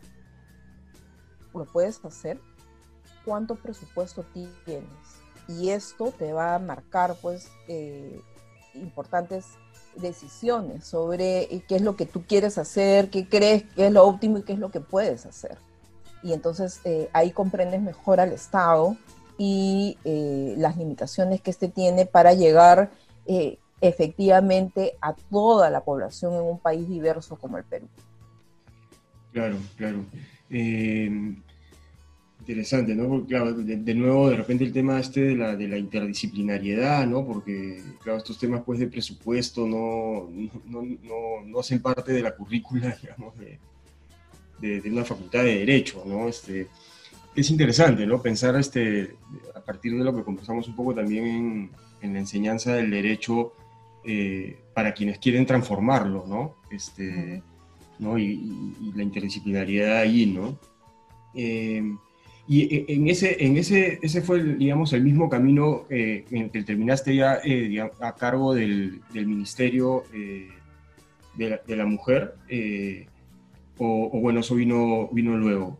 [1.54, 2.40] ¿lo puedes hacer?
[3.26, 4.86] ¿Cuánto presupuesto tienes?
[5.48, 8.20] Y esto te va a marcar, pues, eh,
[8.74, 9.44] importantes
[9.96, 14.06] decisiones sobre eh, qué es lo que tú quieres hacer, qué crees que es lo
[14.06, 15.58] óptimo y qué es lo que puedes hacer.
[16.22, 16.80] Y entonces
[17.12, 18.96] ahí comprendes mejor al Estado
[19.38, 19.96] y
[20.56, 22.90] las limitaciones que éste tiene para llegar
[23.80, 27.88] efectivamente a toda la población en un país diverso como el Perú.
[29.32, 30.04] Claro, claro.
[30.48, 31.36] Eh,
[32.46, 33.08] interesante, ¿no?
[33.08, 37.26] Porque, claro, de, nuevo, de repente el tema este de la, interdisciplinariedad, ¿no?
[37.26, 40.30] Porque, claro, estos temas pues de presupuesto no,
[40.66, 46.04] no, no, no hacen parte de la currícula, digamos, de, de, una facultad de Derecho,
[46.06, 46.28] ¿no?
[46.28, 46.68] Este,
[47.34, 48.22] es interesante, ¿no?
[48.22, 49.16] Pensar este,
[49.54, 51.70] a partir de lo que conversamos un poco también en,
[52.00, 53.54] en la enseñanza del derecho,
[54.08, 56.54] eh, para quienes quieren transformarlo, ¿no?
[56.70, 57.42] Este,
[57.98, 58.16] ¿no?
[58.16, 60.56] Y, la interdisciplinariedad ahí, ¿no?
[61.34, 61.82] Eh,
[62.48, 66.50] y e, en ese, en ese, ese fue, digamos, el mismo camino eh, en el
[66.50, 67.40] que terminaste ya
[68.00, 72.34] a cargo del, del Ministerio de la, de, la, Mujer,
[73.78, 75.78] o, o, bueno, eso vino, vino luego.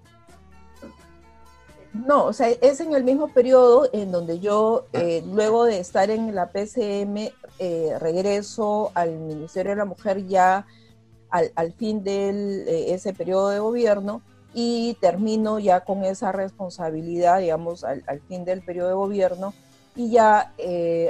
[2.04, 6.10] No, o sea, es en el mismo periodo en donde yo, eh, luego de estar
[6.10, 10.66] en la PCM, eh, regreso al Ministerio de la Mujer ya
[11.30, 14.22] al, fin de eh, ese periodo de gobierno
[14.54, 19.54] y termino ya con esa responsabilidad, digamos, al, fin del periodo de gobierno
[19.94, 20.52] y ya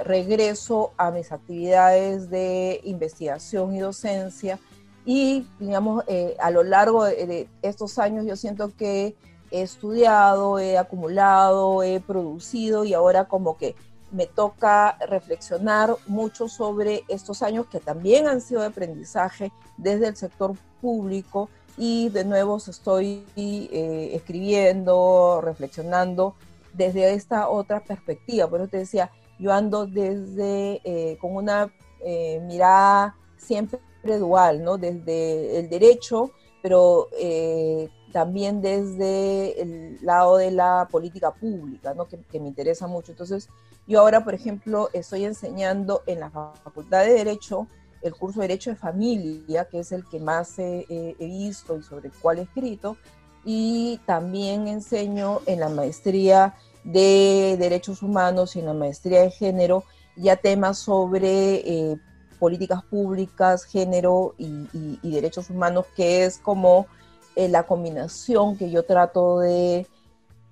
[0.05, 4.59] regreso a mis actividades de investigación y docencia.
[5.05, 6.05] Y, digamos,
[6.39, 9.16] a lo largo de estos años yo siento que
[9.51, 13.74] he estudiado, he acumulado, he producido y ahora como que
[14.11, 20.16] me toca reflexionar mucho sobre estos años que también han sido de aprendizaje desde el
[20.16, 26.35] sector público y de nuevo estoy eh, escribiendo, reflexionando
[26.72, 28.49] desde esta otra perspectiva.
[28.49, 31.70] Por eso te decía, yo ando desde, eh, con una
[32.05, 34.79] eh, mirada siempre dual, ¿no?
[34.79, 36.31] Desde el derecho,
[36.62, 42.07] pero eh, también desde el lado de la política pública, ¿no?
[42.07, 43.12] Que, me interesa mucho.
[43.12, 43.49] Entonces,
[43.87, 47.66] yo ahora, por ejemplo, estoy enseñando en la Facultad de Derecho
[48.03, 52.09] el curso de Derecho de Familia, que es el que más he visto y sobre
[52.09, 52.97] el cual he escrito,
[53.44, 59.84] y también enseño en la maestría de Derechos Humanos y en la maestría de Género
[60.16, 61.99] ya temas sobre eh,
[62.38, 66.86] políticas públicas, género y, derechos humanos, que es como
[67.34, 69.86] eh, la combinación que yo trato de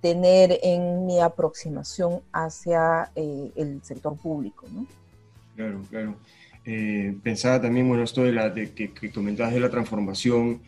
[0.00, 4.66] tener en mi aproximación hacia eh, el sector público.
[5.56, 6.16] Claro, claro.
[7.22, 10.62] Pensaba también, bueno, esto de, la, de que, que comentabas de la transformación,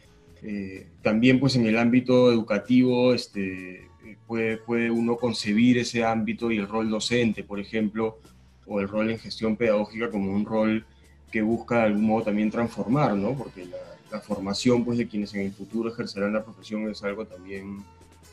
[1.02, 3.88] también pues en el ámbito educativo, este,
[4.26, 8.18] puede, puede uno concebir ese ámbito y el rol docente, por ejemplo,
[8.66, 10.84] o el rol en gestión pedagógica como un rol
[11.30, 13.34] que busca de algún modo también transformar, ¿no?
[13.34, 17.84] Porque la, formación pues, de quienes en el futuro ejercerán la profesión es algo también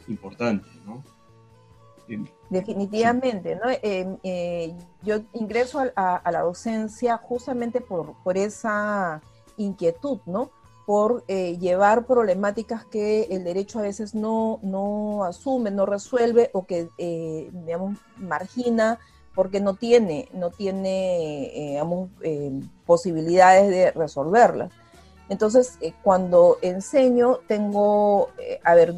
[0.08, 1.04] importante, ¿no?
[2.50, 3.70] Definitivamente, ¿no?
[3.70, 9.22] Eh, eh, yo ingreso a, a, la docencia justamente por, por esa
[9.58, 10.52] inquietud, ¿no?
[10.86, 16.66] por eh, llevar problemáticas que el derecho a veces no, no asume, no resuelve o
[16.66, 16.90] que,
[17.54, 19.00] digamos, margina
[19.34, 22.10] porque no tiene, no tiene digamos,
[22.86, 24.74] posibilidades de resolverlas.
[25.30, 28.32] Entonces, cuando enseño, tengo,
[28.66, 28.96] a ver,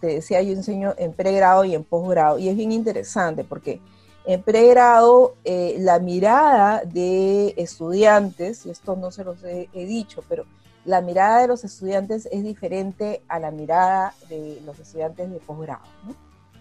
[0.00, 3.80] te decía, yo enseño en pregrado y en posgrado, y es bien interesante porque
[4.24, 10.44] en pregrado la mirada de estudiantes, y esto no se los he dicho, pero
[10.84, 15.82] la mirada de los estudiantes es diferente a la mirada de los estudiantes de posgrado.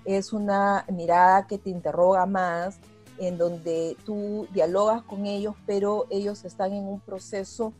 [0.03, 2.77] Es una mirada que te interroga más,
[3.17, 7.71] en donde tú dialogas con ellos, pero ellos están en un proceso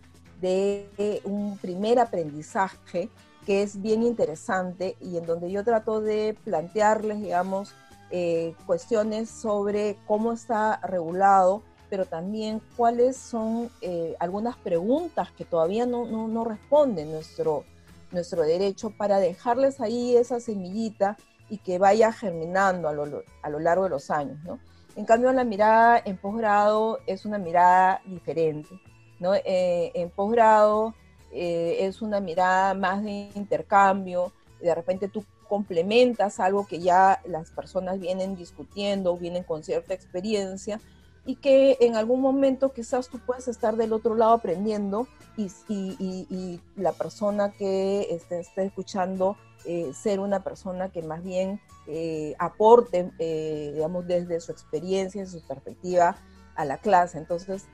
[0.42, 3.10] de un primer aprendizaje
[3.46, 7.74] que es bien interesante y en donde yo trato de plantearles, digamos,
[8.12, 15.86] eh, cuestiones sobre cómo está regulado pero también cuáles son eh, algunas preguntas que todavía
[15.86, 17.64] no, no, no, nuestro,
[18.12, 21.18] nuestro derecho para dejarles ahí esa semillita
[21.50, 24.60] y que vaya germinando a lo, a lo largo de los años, ¿no?
[24.96, 28.80] En cambio, la mirada en posgrado es una mirada diferente,
[29.20, 29.36] ¿no?
[29.36, 30.96] Eh, en posgrado
[31.36, 34.32] eh, es una mirada más de intercambio,
[34.62, 40.80] de repente tú complementas algo que ya las personas vienen discutiendo, vienen con cierta experiencia,
[41.26, 45.08] y que en algún momento quizás tú puedes estar del otro lado aprendiendo
[45.38, 51.60] y, y, la persona que esté, esté escuchando eh, ser una persona que más bien
[51.88, 56.18] eh, aporte, eh, digamos, desde su experiencia, su perspectiva
[56.56, 57.18] a la clase.
[57.18, 57.66] Entonces,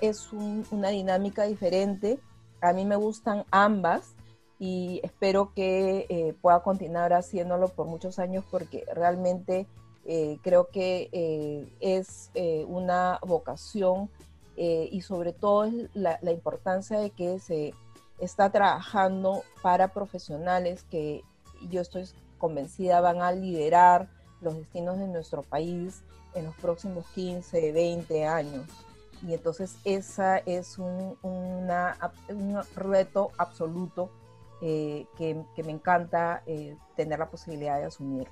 [0.00, 2.18] es una dinámica diferente.
[2.60, 4.14] A mí me gustan ambas
[4.58, 9.66] y espero que pueda continuar haciéndolo por muchos años porque realmente
[10.08, 14.08] eh, creo que eh, es eh, una vocación
[14.58, 17.74] y sobre todo es la, importancia de que se
[18.18, 21.22] está trabajando para profesionales que
[21.68, 24.08] yo estoy convencida van a liderar
[24.40, 26.02] los destinos de nuestro país
[26.34, 28.64] en los próximos 15, 20 años.
[29.26, 31.68] Y entonces esa es un, un
[32.76, 34.10] reto absoluto
[34.60, 36.42] que, que, me encanta
[36.96, 38.30] tener la posibilidad de asumirlo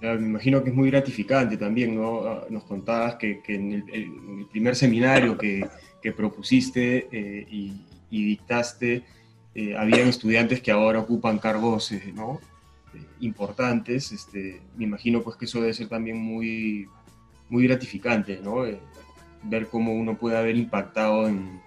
[0.00, 2.24] me imagino que es muy gratificante también, ¿no?
[2.26, 5.68] Ah, nos contabas que, en, el, primer seminario que,
[6.16, 7.72] propusiste eh, y,
[8.10, 9.04] dictaste,
[9.54, 12.40] eh, habían estudiantes que ahora ocupan cargos, eh, ¿no?
[13.20, 14.12] importantes.
[14.12, 16.88] Este, me imagino pues que eso debe ser también muy,
[17.50, 18.64] muy gratificante, ¿no?
[19.44, 21.60] Ver cómo uno puede haber impactado en,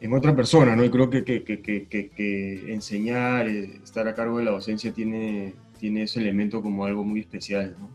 [0.00, 0.84] en otra persona, ¿no?
[0.84, 6.20] Y creo que, que, que enseñar, estar a cargo de la docencia tiene tiene ese
[6.20, 7.74] elemento como algo muy especial.
[7.80, 7.88] ¿no?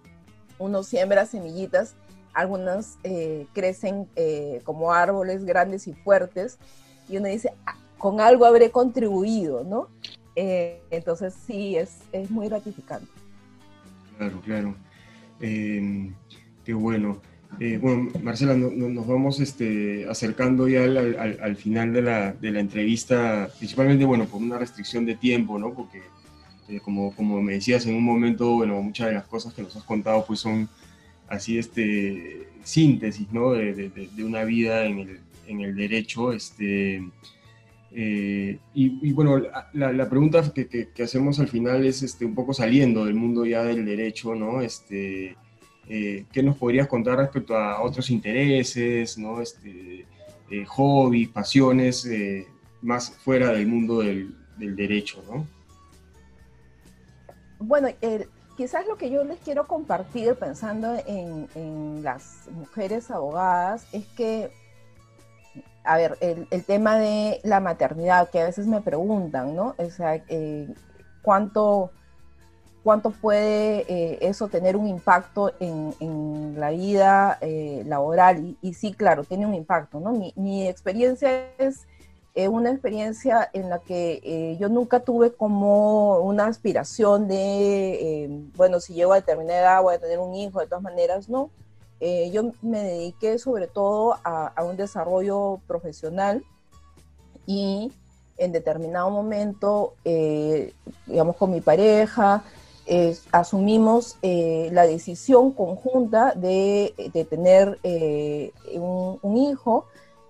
[0.57, 1.95] Uno siembra semillitas,
[2.33, 6.57] algunas eh, crecen eh, como árboles grandes y fuertes,
[7.07, 9.87] y uno dice, ah, con algo habré contribuido, ¿no?
[10.35, 13.07] Eh, entonces sí, es, es muy gratificante.
[14.17, 14.75] Claro, claro.
[15.39, 16.15] Em,
[16.63, 17.21] qué bueno.
[17.79, 24.25] Bueno, Marcela, nos vamos este, acercando ya al, al, final de la, entrevista, principalmente, bueno,
[24.25, 25.73] por una restricción de tiempo, ¿no?
[25.73, 26.01] Porque
[26.61, 29.83] este, como, me decías en un momento, bueno, muchas de las cosas que nos has
[29.83, 30.67] contado pues son
[31.27, 33.51] así, este, síntesis, ¿no?
[33.51, 37.03] De, una vida en el, en el derecho, este,
[37.97, 39.41] Eh, y, bueno,
[39.73, 43.63] la, pregunta que, que, hacemos al final es este, un poco saliendo del mundo ya
[43.63, 44.61] del derecho, ¿no?
[44.61, 45.37] Este,
[45.89, 49.41] eh, ¿Qué nos podrías contar respecto a otros intereses, ¿no?
[49.41, 50.05] Este,
[50.49, 52.07] eh, hobbies, pasiones,
[52.81, 55.47] más fuera del mundo del, del derecho, ¿no?
[57.59, 57.87] Bueno,
[58.55, 64.51] quizás lo que yo les quiero compartir pensando en, las mujeres abogadas es que
[65.83, 69.75] a ver, el, tema de la maternidad, que a veces me preguntan, ¿no?
[69.77, 70.67] O sea, eh,
[71.21, 71.91] ¿cuánto,
[72.85, 78.55] ¿cuánto puede eh, eso tener un impacto en, la vida eh, laboral?
[78.61, 80.13] Y, sí, claro, tiene un impacto, ¿no?
[80.37, 81.85] Mi, experiencia es
[82.49, 89.13] una experiencia en la que yo nunca tuve como una aspiración de, bueno, si llego
[89.13, 91.49] a determinada edad voy a tener un hijo, de todas maneras, no
[91.99, 96.43] eh, yo me dediqué sobre todo a, un desarrollo profesional
[97.45, 97.91] y
[98.37, 100.73] en determinado momento, eh,
[101.05, 102.43] digamos, con mi pareja,
[103.31, 106.93] asumimos eh, la decisión conjunta de,
[107.29, 107.79] tener
[108.73, 109.85] un, un, hijo.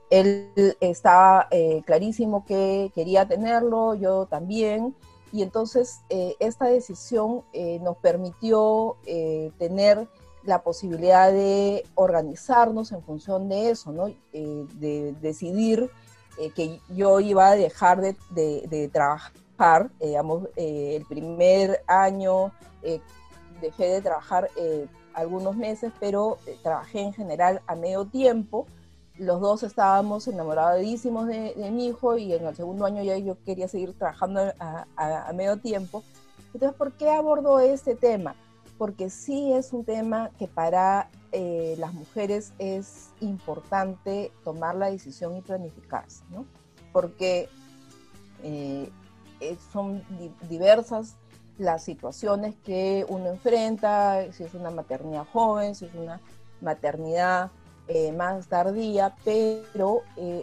[0.10, 1.49] Él estaba
[1.86, 4.95] clarísimo que quería tenerlo, yo también,
[5.32, 7.41] y entonces esta decisión
[7.82, 8.95] nos permitió
[9.58, 10.08] tener
[10.45, 14.08] la posibilidad de organizarnos en función de eso, ¿no?
[14.08, 15.89] Eh, de decidir
[16.38, 22.51] eh, que yo iba a dejar de, trabajar, eh, digamos, el primer año
[23.62, 24.49] dejé de trabajar
[25.14, 28.68] algunos meses, pero trabajé en general a medio tiempo.
[29.18, 33.68] Los dos estábamos enamoradísimos de, mi hijo y en el segundo año ya yo quería
[33.68, 36.03] seguir trabajando a, a medio tiempo.
[36.53, 38.36] Entonces, ¿por qué abordo este tema?
[38.78, 45.38] porque sí es un tema que para eh, las mujeres es importante tomar la decisión
[45.38, 46.45] y planificarse, ¿no?
[46.91, 47.49] Porque
[48.43, 48.89] eh,
[49.72, 50.04] son
[50.50, 51.16] diversas
[51.58, 56.20] las situaciones que uno enfrenta, si es una maternidad joven, si es una
[56.62, 57.52] maternidad
[57.88, 60.02] eh, más tardía, pero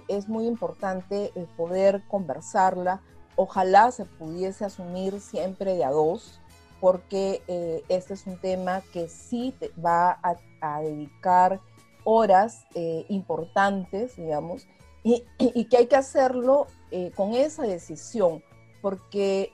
[0.08, 3.00] es muy importante poder conversarla.
[3.36, 6.40] Ojalá se pudiese asumir siempre de a dos,
[6.82, 11.60] porque eh, este es un tema que sí va a, dedicar
[12.02, 14.66] horas eh, importantes, digamos,
[15.04, 15.22] y,
[15.66, 18.42] que hay que hacerlo eh, con esa decisión,
[18.82, 19.52] porque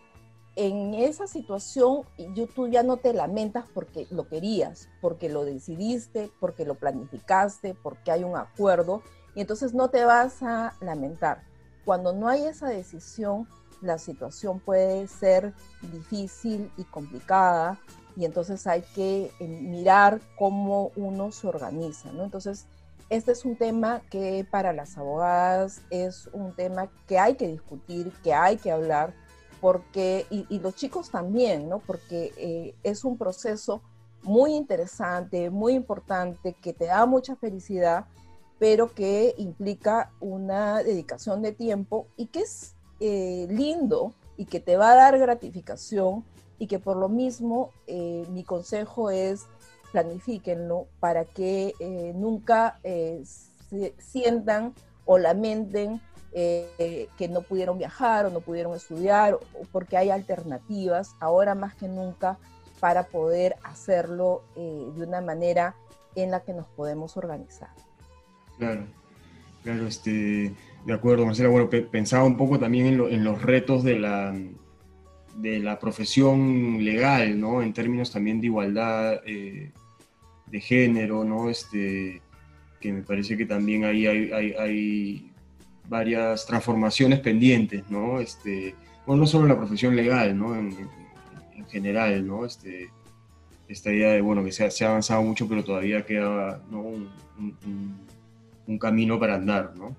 [0.57, 2.03] en esa situación
[2.35, 7.77] yo, tú ya no te lamentas porque lo querías, porque lo decidiste, porque lo planificaste,
[7.81, 9.03] porque hay un acuerdo,
[9.37, 11.45] y entonces no te vas a lamentar.
[11.85, 13.47] Cuando no hay esa decisión,
[13.81, 15.55] la situación puede ser
[15.93, 17.79] difícil y complicada
[18.17, 22.25] y entonces hay que eh, mirar cómo uno se organiza, ¿no?
[22.25, 22.67] Entonces,
[23.11, 28.13] este es un tema que para las abogadas es un tema que hay que discutir,
[28.23, 29.15] que hay que hablar,
[29.61, 31.81] porque, y, los chicos también, ¿no?
[31.81, 33.83] Porque eh, es un proceso
[34.23, 38.07] muy interesante, muy importante, que te da mucha felicidad,
[38.59, 44.77] pero que implica una dedicación de tiempo y que es eh, lindo y que te
[44.77, 46.25] va a dar gratificación
[46.59, 49.47] y que por lo mismo eh, mi consejo es
[49.93, 54.75] planifíquenlo para que eh, nunca se sientan
[55.05, 56.01] o lamenten
[56.33, 59.39] que no pudieron viajar o no pudieron estudiar,
[59.73, 62.39] porque hay alternativas ahora más que nunca
[62.81, 65.75] para poder hacerlo de una manera
[66.15, 67.71] en la que nos podemos organizar.
[68.59, 68.87] Claro,
[69.63, 71.49] claro, este, de acuerdo, Marcela.
[71.49, 74.35] Bueno, pensaba un poco también en, los retos de la,
[75.41, 77.63] de la profesión legal, ¿no?
[77.63, 79.71] En términos también de igualdad eh,
[80.47, 81.49] de género, ¿no?
[81.49, 82.21] Este,
[82.81, 85.33] que me parece que también ahí hay,
[85.89, 88.21] varias transformaciones pendientes, ¿no?
[88.21, 88.75] Este,
[89.07, 90.55] no solo en la profesión legal, ¿no?
[90.55, 90.77] En,
[91.71, 92.47] general, ¿no?
[92.47, 92.91] Este,
[93.69, 97.09] esta idea de, bueno, que se ha, avanzado mucho, pero todavía queda un,
[98.67, 99.95] un camino para andar, ¿no?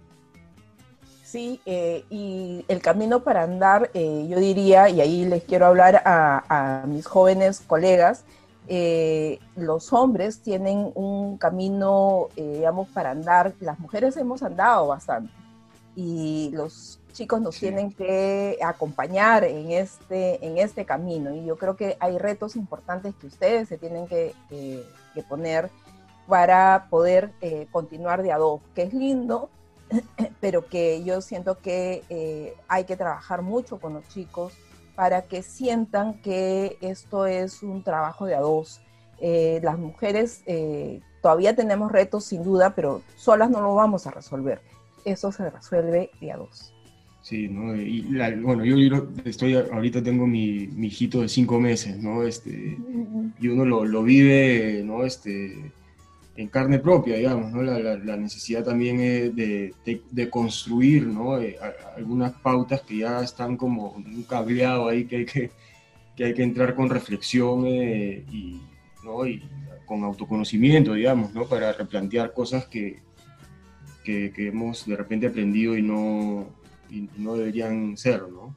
[1.31, 6.01] Sí, eh, y el camino para andar, eh, yo diría, y ahí les quiero hablar
[6.03, 8.25] a, mis jóvenes colegas,
[8.67, 15.31] eh, los hombres tienen un camino, digamos, para andar, las mujeres hemos andado bastante,
[15.95, 21.75] y los chicos nos tienen que acompañar en este, en este camino, y yo creo
[21.75, 25.69] que hay retos importantes que ustedes se tienen que, que poner
[26.27, 27.33] para poder
[27.71, 29.51] continuar de a dos, que es lindo,
[30.41, 34.53] pero que yo siento que eh, hay que trabajar mucho con los chicos
[34.95, 38.81] para que sientan que esto es un trabajo de a dos.
[39.21, 44.11] Eh, las mujeres eh, todavía tenemos retos sin duda, pero solas no lo vamos a
[44.11, 44.61] resolver.
[45.05, 46.73] Eso se resuelve de a dos.
[47.21, 47.75] Sí, ¿no?
[47.75, 48.01] Y
[48.41, 52.23] bueno, yo, estoy, ahorita tengo mi, mi, hijito de cinco meses, ¿no?
[52.23, 52.77] Este,
[53.39, 55.05] y uno lo, lo, vive, ¿no?
[55.05, 55.71] Este,
[56.39, 57.61] en carne propia, digamos, ¿no?
[57.61, 59.73] La, necesidad también de,
[60.09, 61.37] de, construir, ¿no?
[61.37, 61.57] Eh,
[61.97, 65.51] algunas pautas que ya están como un cableado ahí que hay que,
[66.15, 68.61] que, hay que entrar con reflexión eh, y,
[69.03, 69.27] ¿no?
[69.27, 69.43] y
[69.85, 71.43] con autoconocimiento, digamos, ¿no?
[71.45, 73.01] Para replantear cosas que,
[74.05, 76.47] que, que hemos de repente aprendido y no,
[76.89, 78.55] y no deberían ser, ¿no?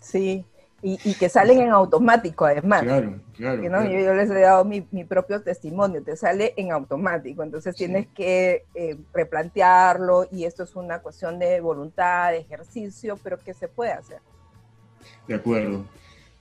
[0.00, 0.46] Sí,
[0.86, 2.82] y, y, que salen en automático además.
[2.82, 3.90] Claro, claro.
[3.90, 8.64] Yo, les he dado mi, mi, propio testimonio, te sale en automático, entonces tienes que
[8.74, 13.90] eh, replantearlo y esto es una cuestión de voluntad, de ejercicio, pero que se puede
[13.90, 14.18] hacer.
[15.26, 15.84] De acuerdo.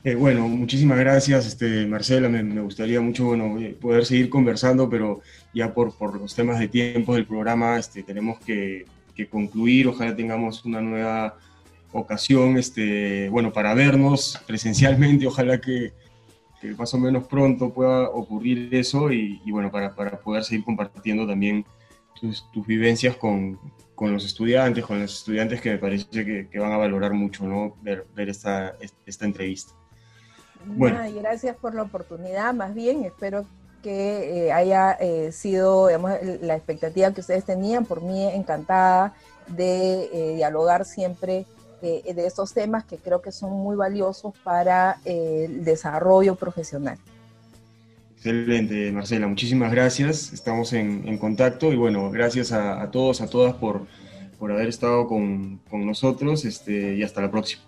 [0.03, 2.29] Eh, bueno, muchísimas gracias, este, Marcela.
[2.29, 5.21] Me, me, gustaría mucho bueno, eh, poder seguir conversando, pero
[5.55, 8.85] ya por, por los temas de tiempo del programa este, tenemos que
[9.15, 9.87] que concluir.
[9.87, 11.37] Ojalá tengamos una nueva
[11.99, 15.27] ocasión, este, bueno, para vernos presencialmente.
[15.27, 15.93] Ojalá que,
[16.77, 21.63] más o menos pronto pueda ocurrir eso y, bueno, para, para, poder seguir compartiendo también
[22.19, 23.59] tus, tus vivencias con,
[23.93, 27.45] con, los estudiantes, con los estudiantes que me parece que, que van a valorar mucho,
[27.45, 27.75] ¿no?
[27.81, 28.75] Ver, ver esta,
[29.05, 29.73] esta entrevista.
[30.65, 30.99] Bueno.
[31.13, 33.45] gracias por la oportunidad, más bien espero
[33.85, 37.85] que eh, haya eh, sido digamos, la expectativa que ustedes tenían.
[37.85, 39.13] Por mí encantada
[39.47, 41.45] de eh, dialogar siempre
[41.85, 46.97] de estos temas que creo que son muy valiosos para el desarrollo profesional.
[48.17, 49.27] Excelente, Marcela.
[49.27, 50.33] Muchísimas gracias.
[50.33, 53.85] Estamos en, en contacto y bueno, gracias a, a, todos, a todas por,
[54.39, 57.61] por haber estado con, con nosotros este, y hasta la próxima.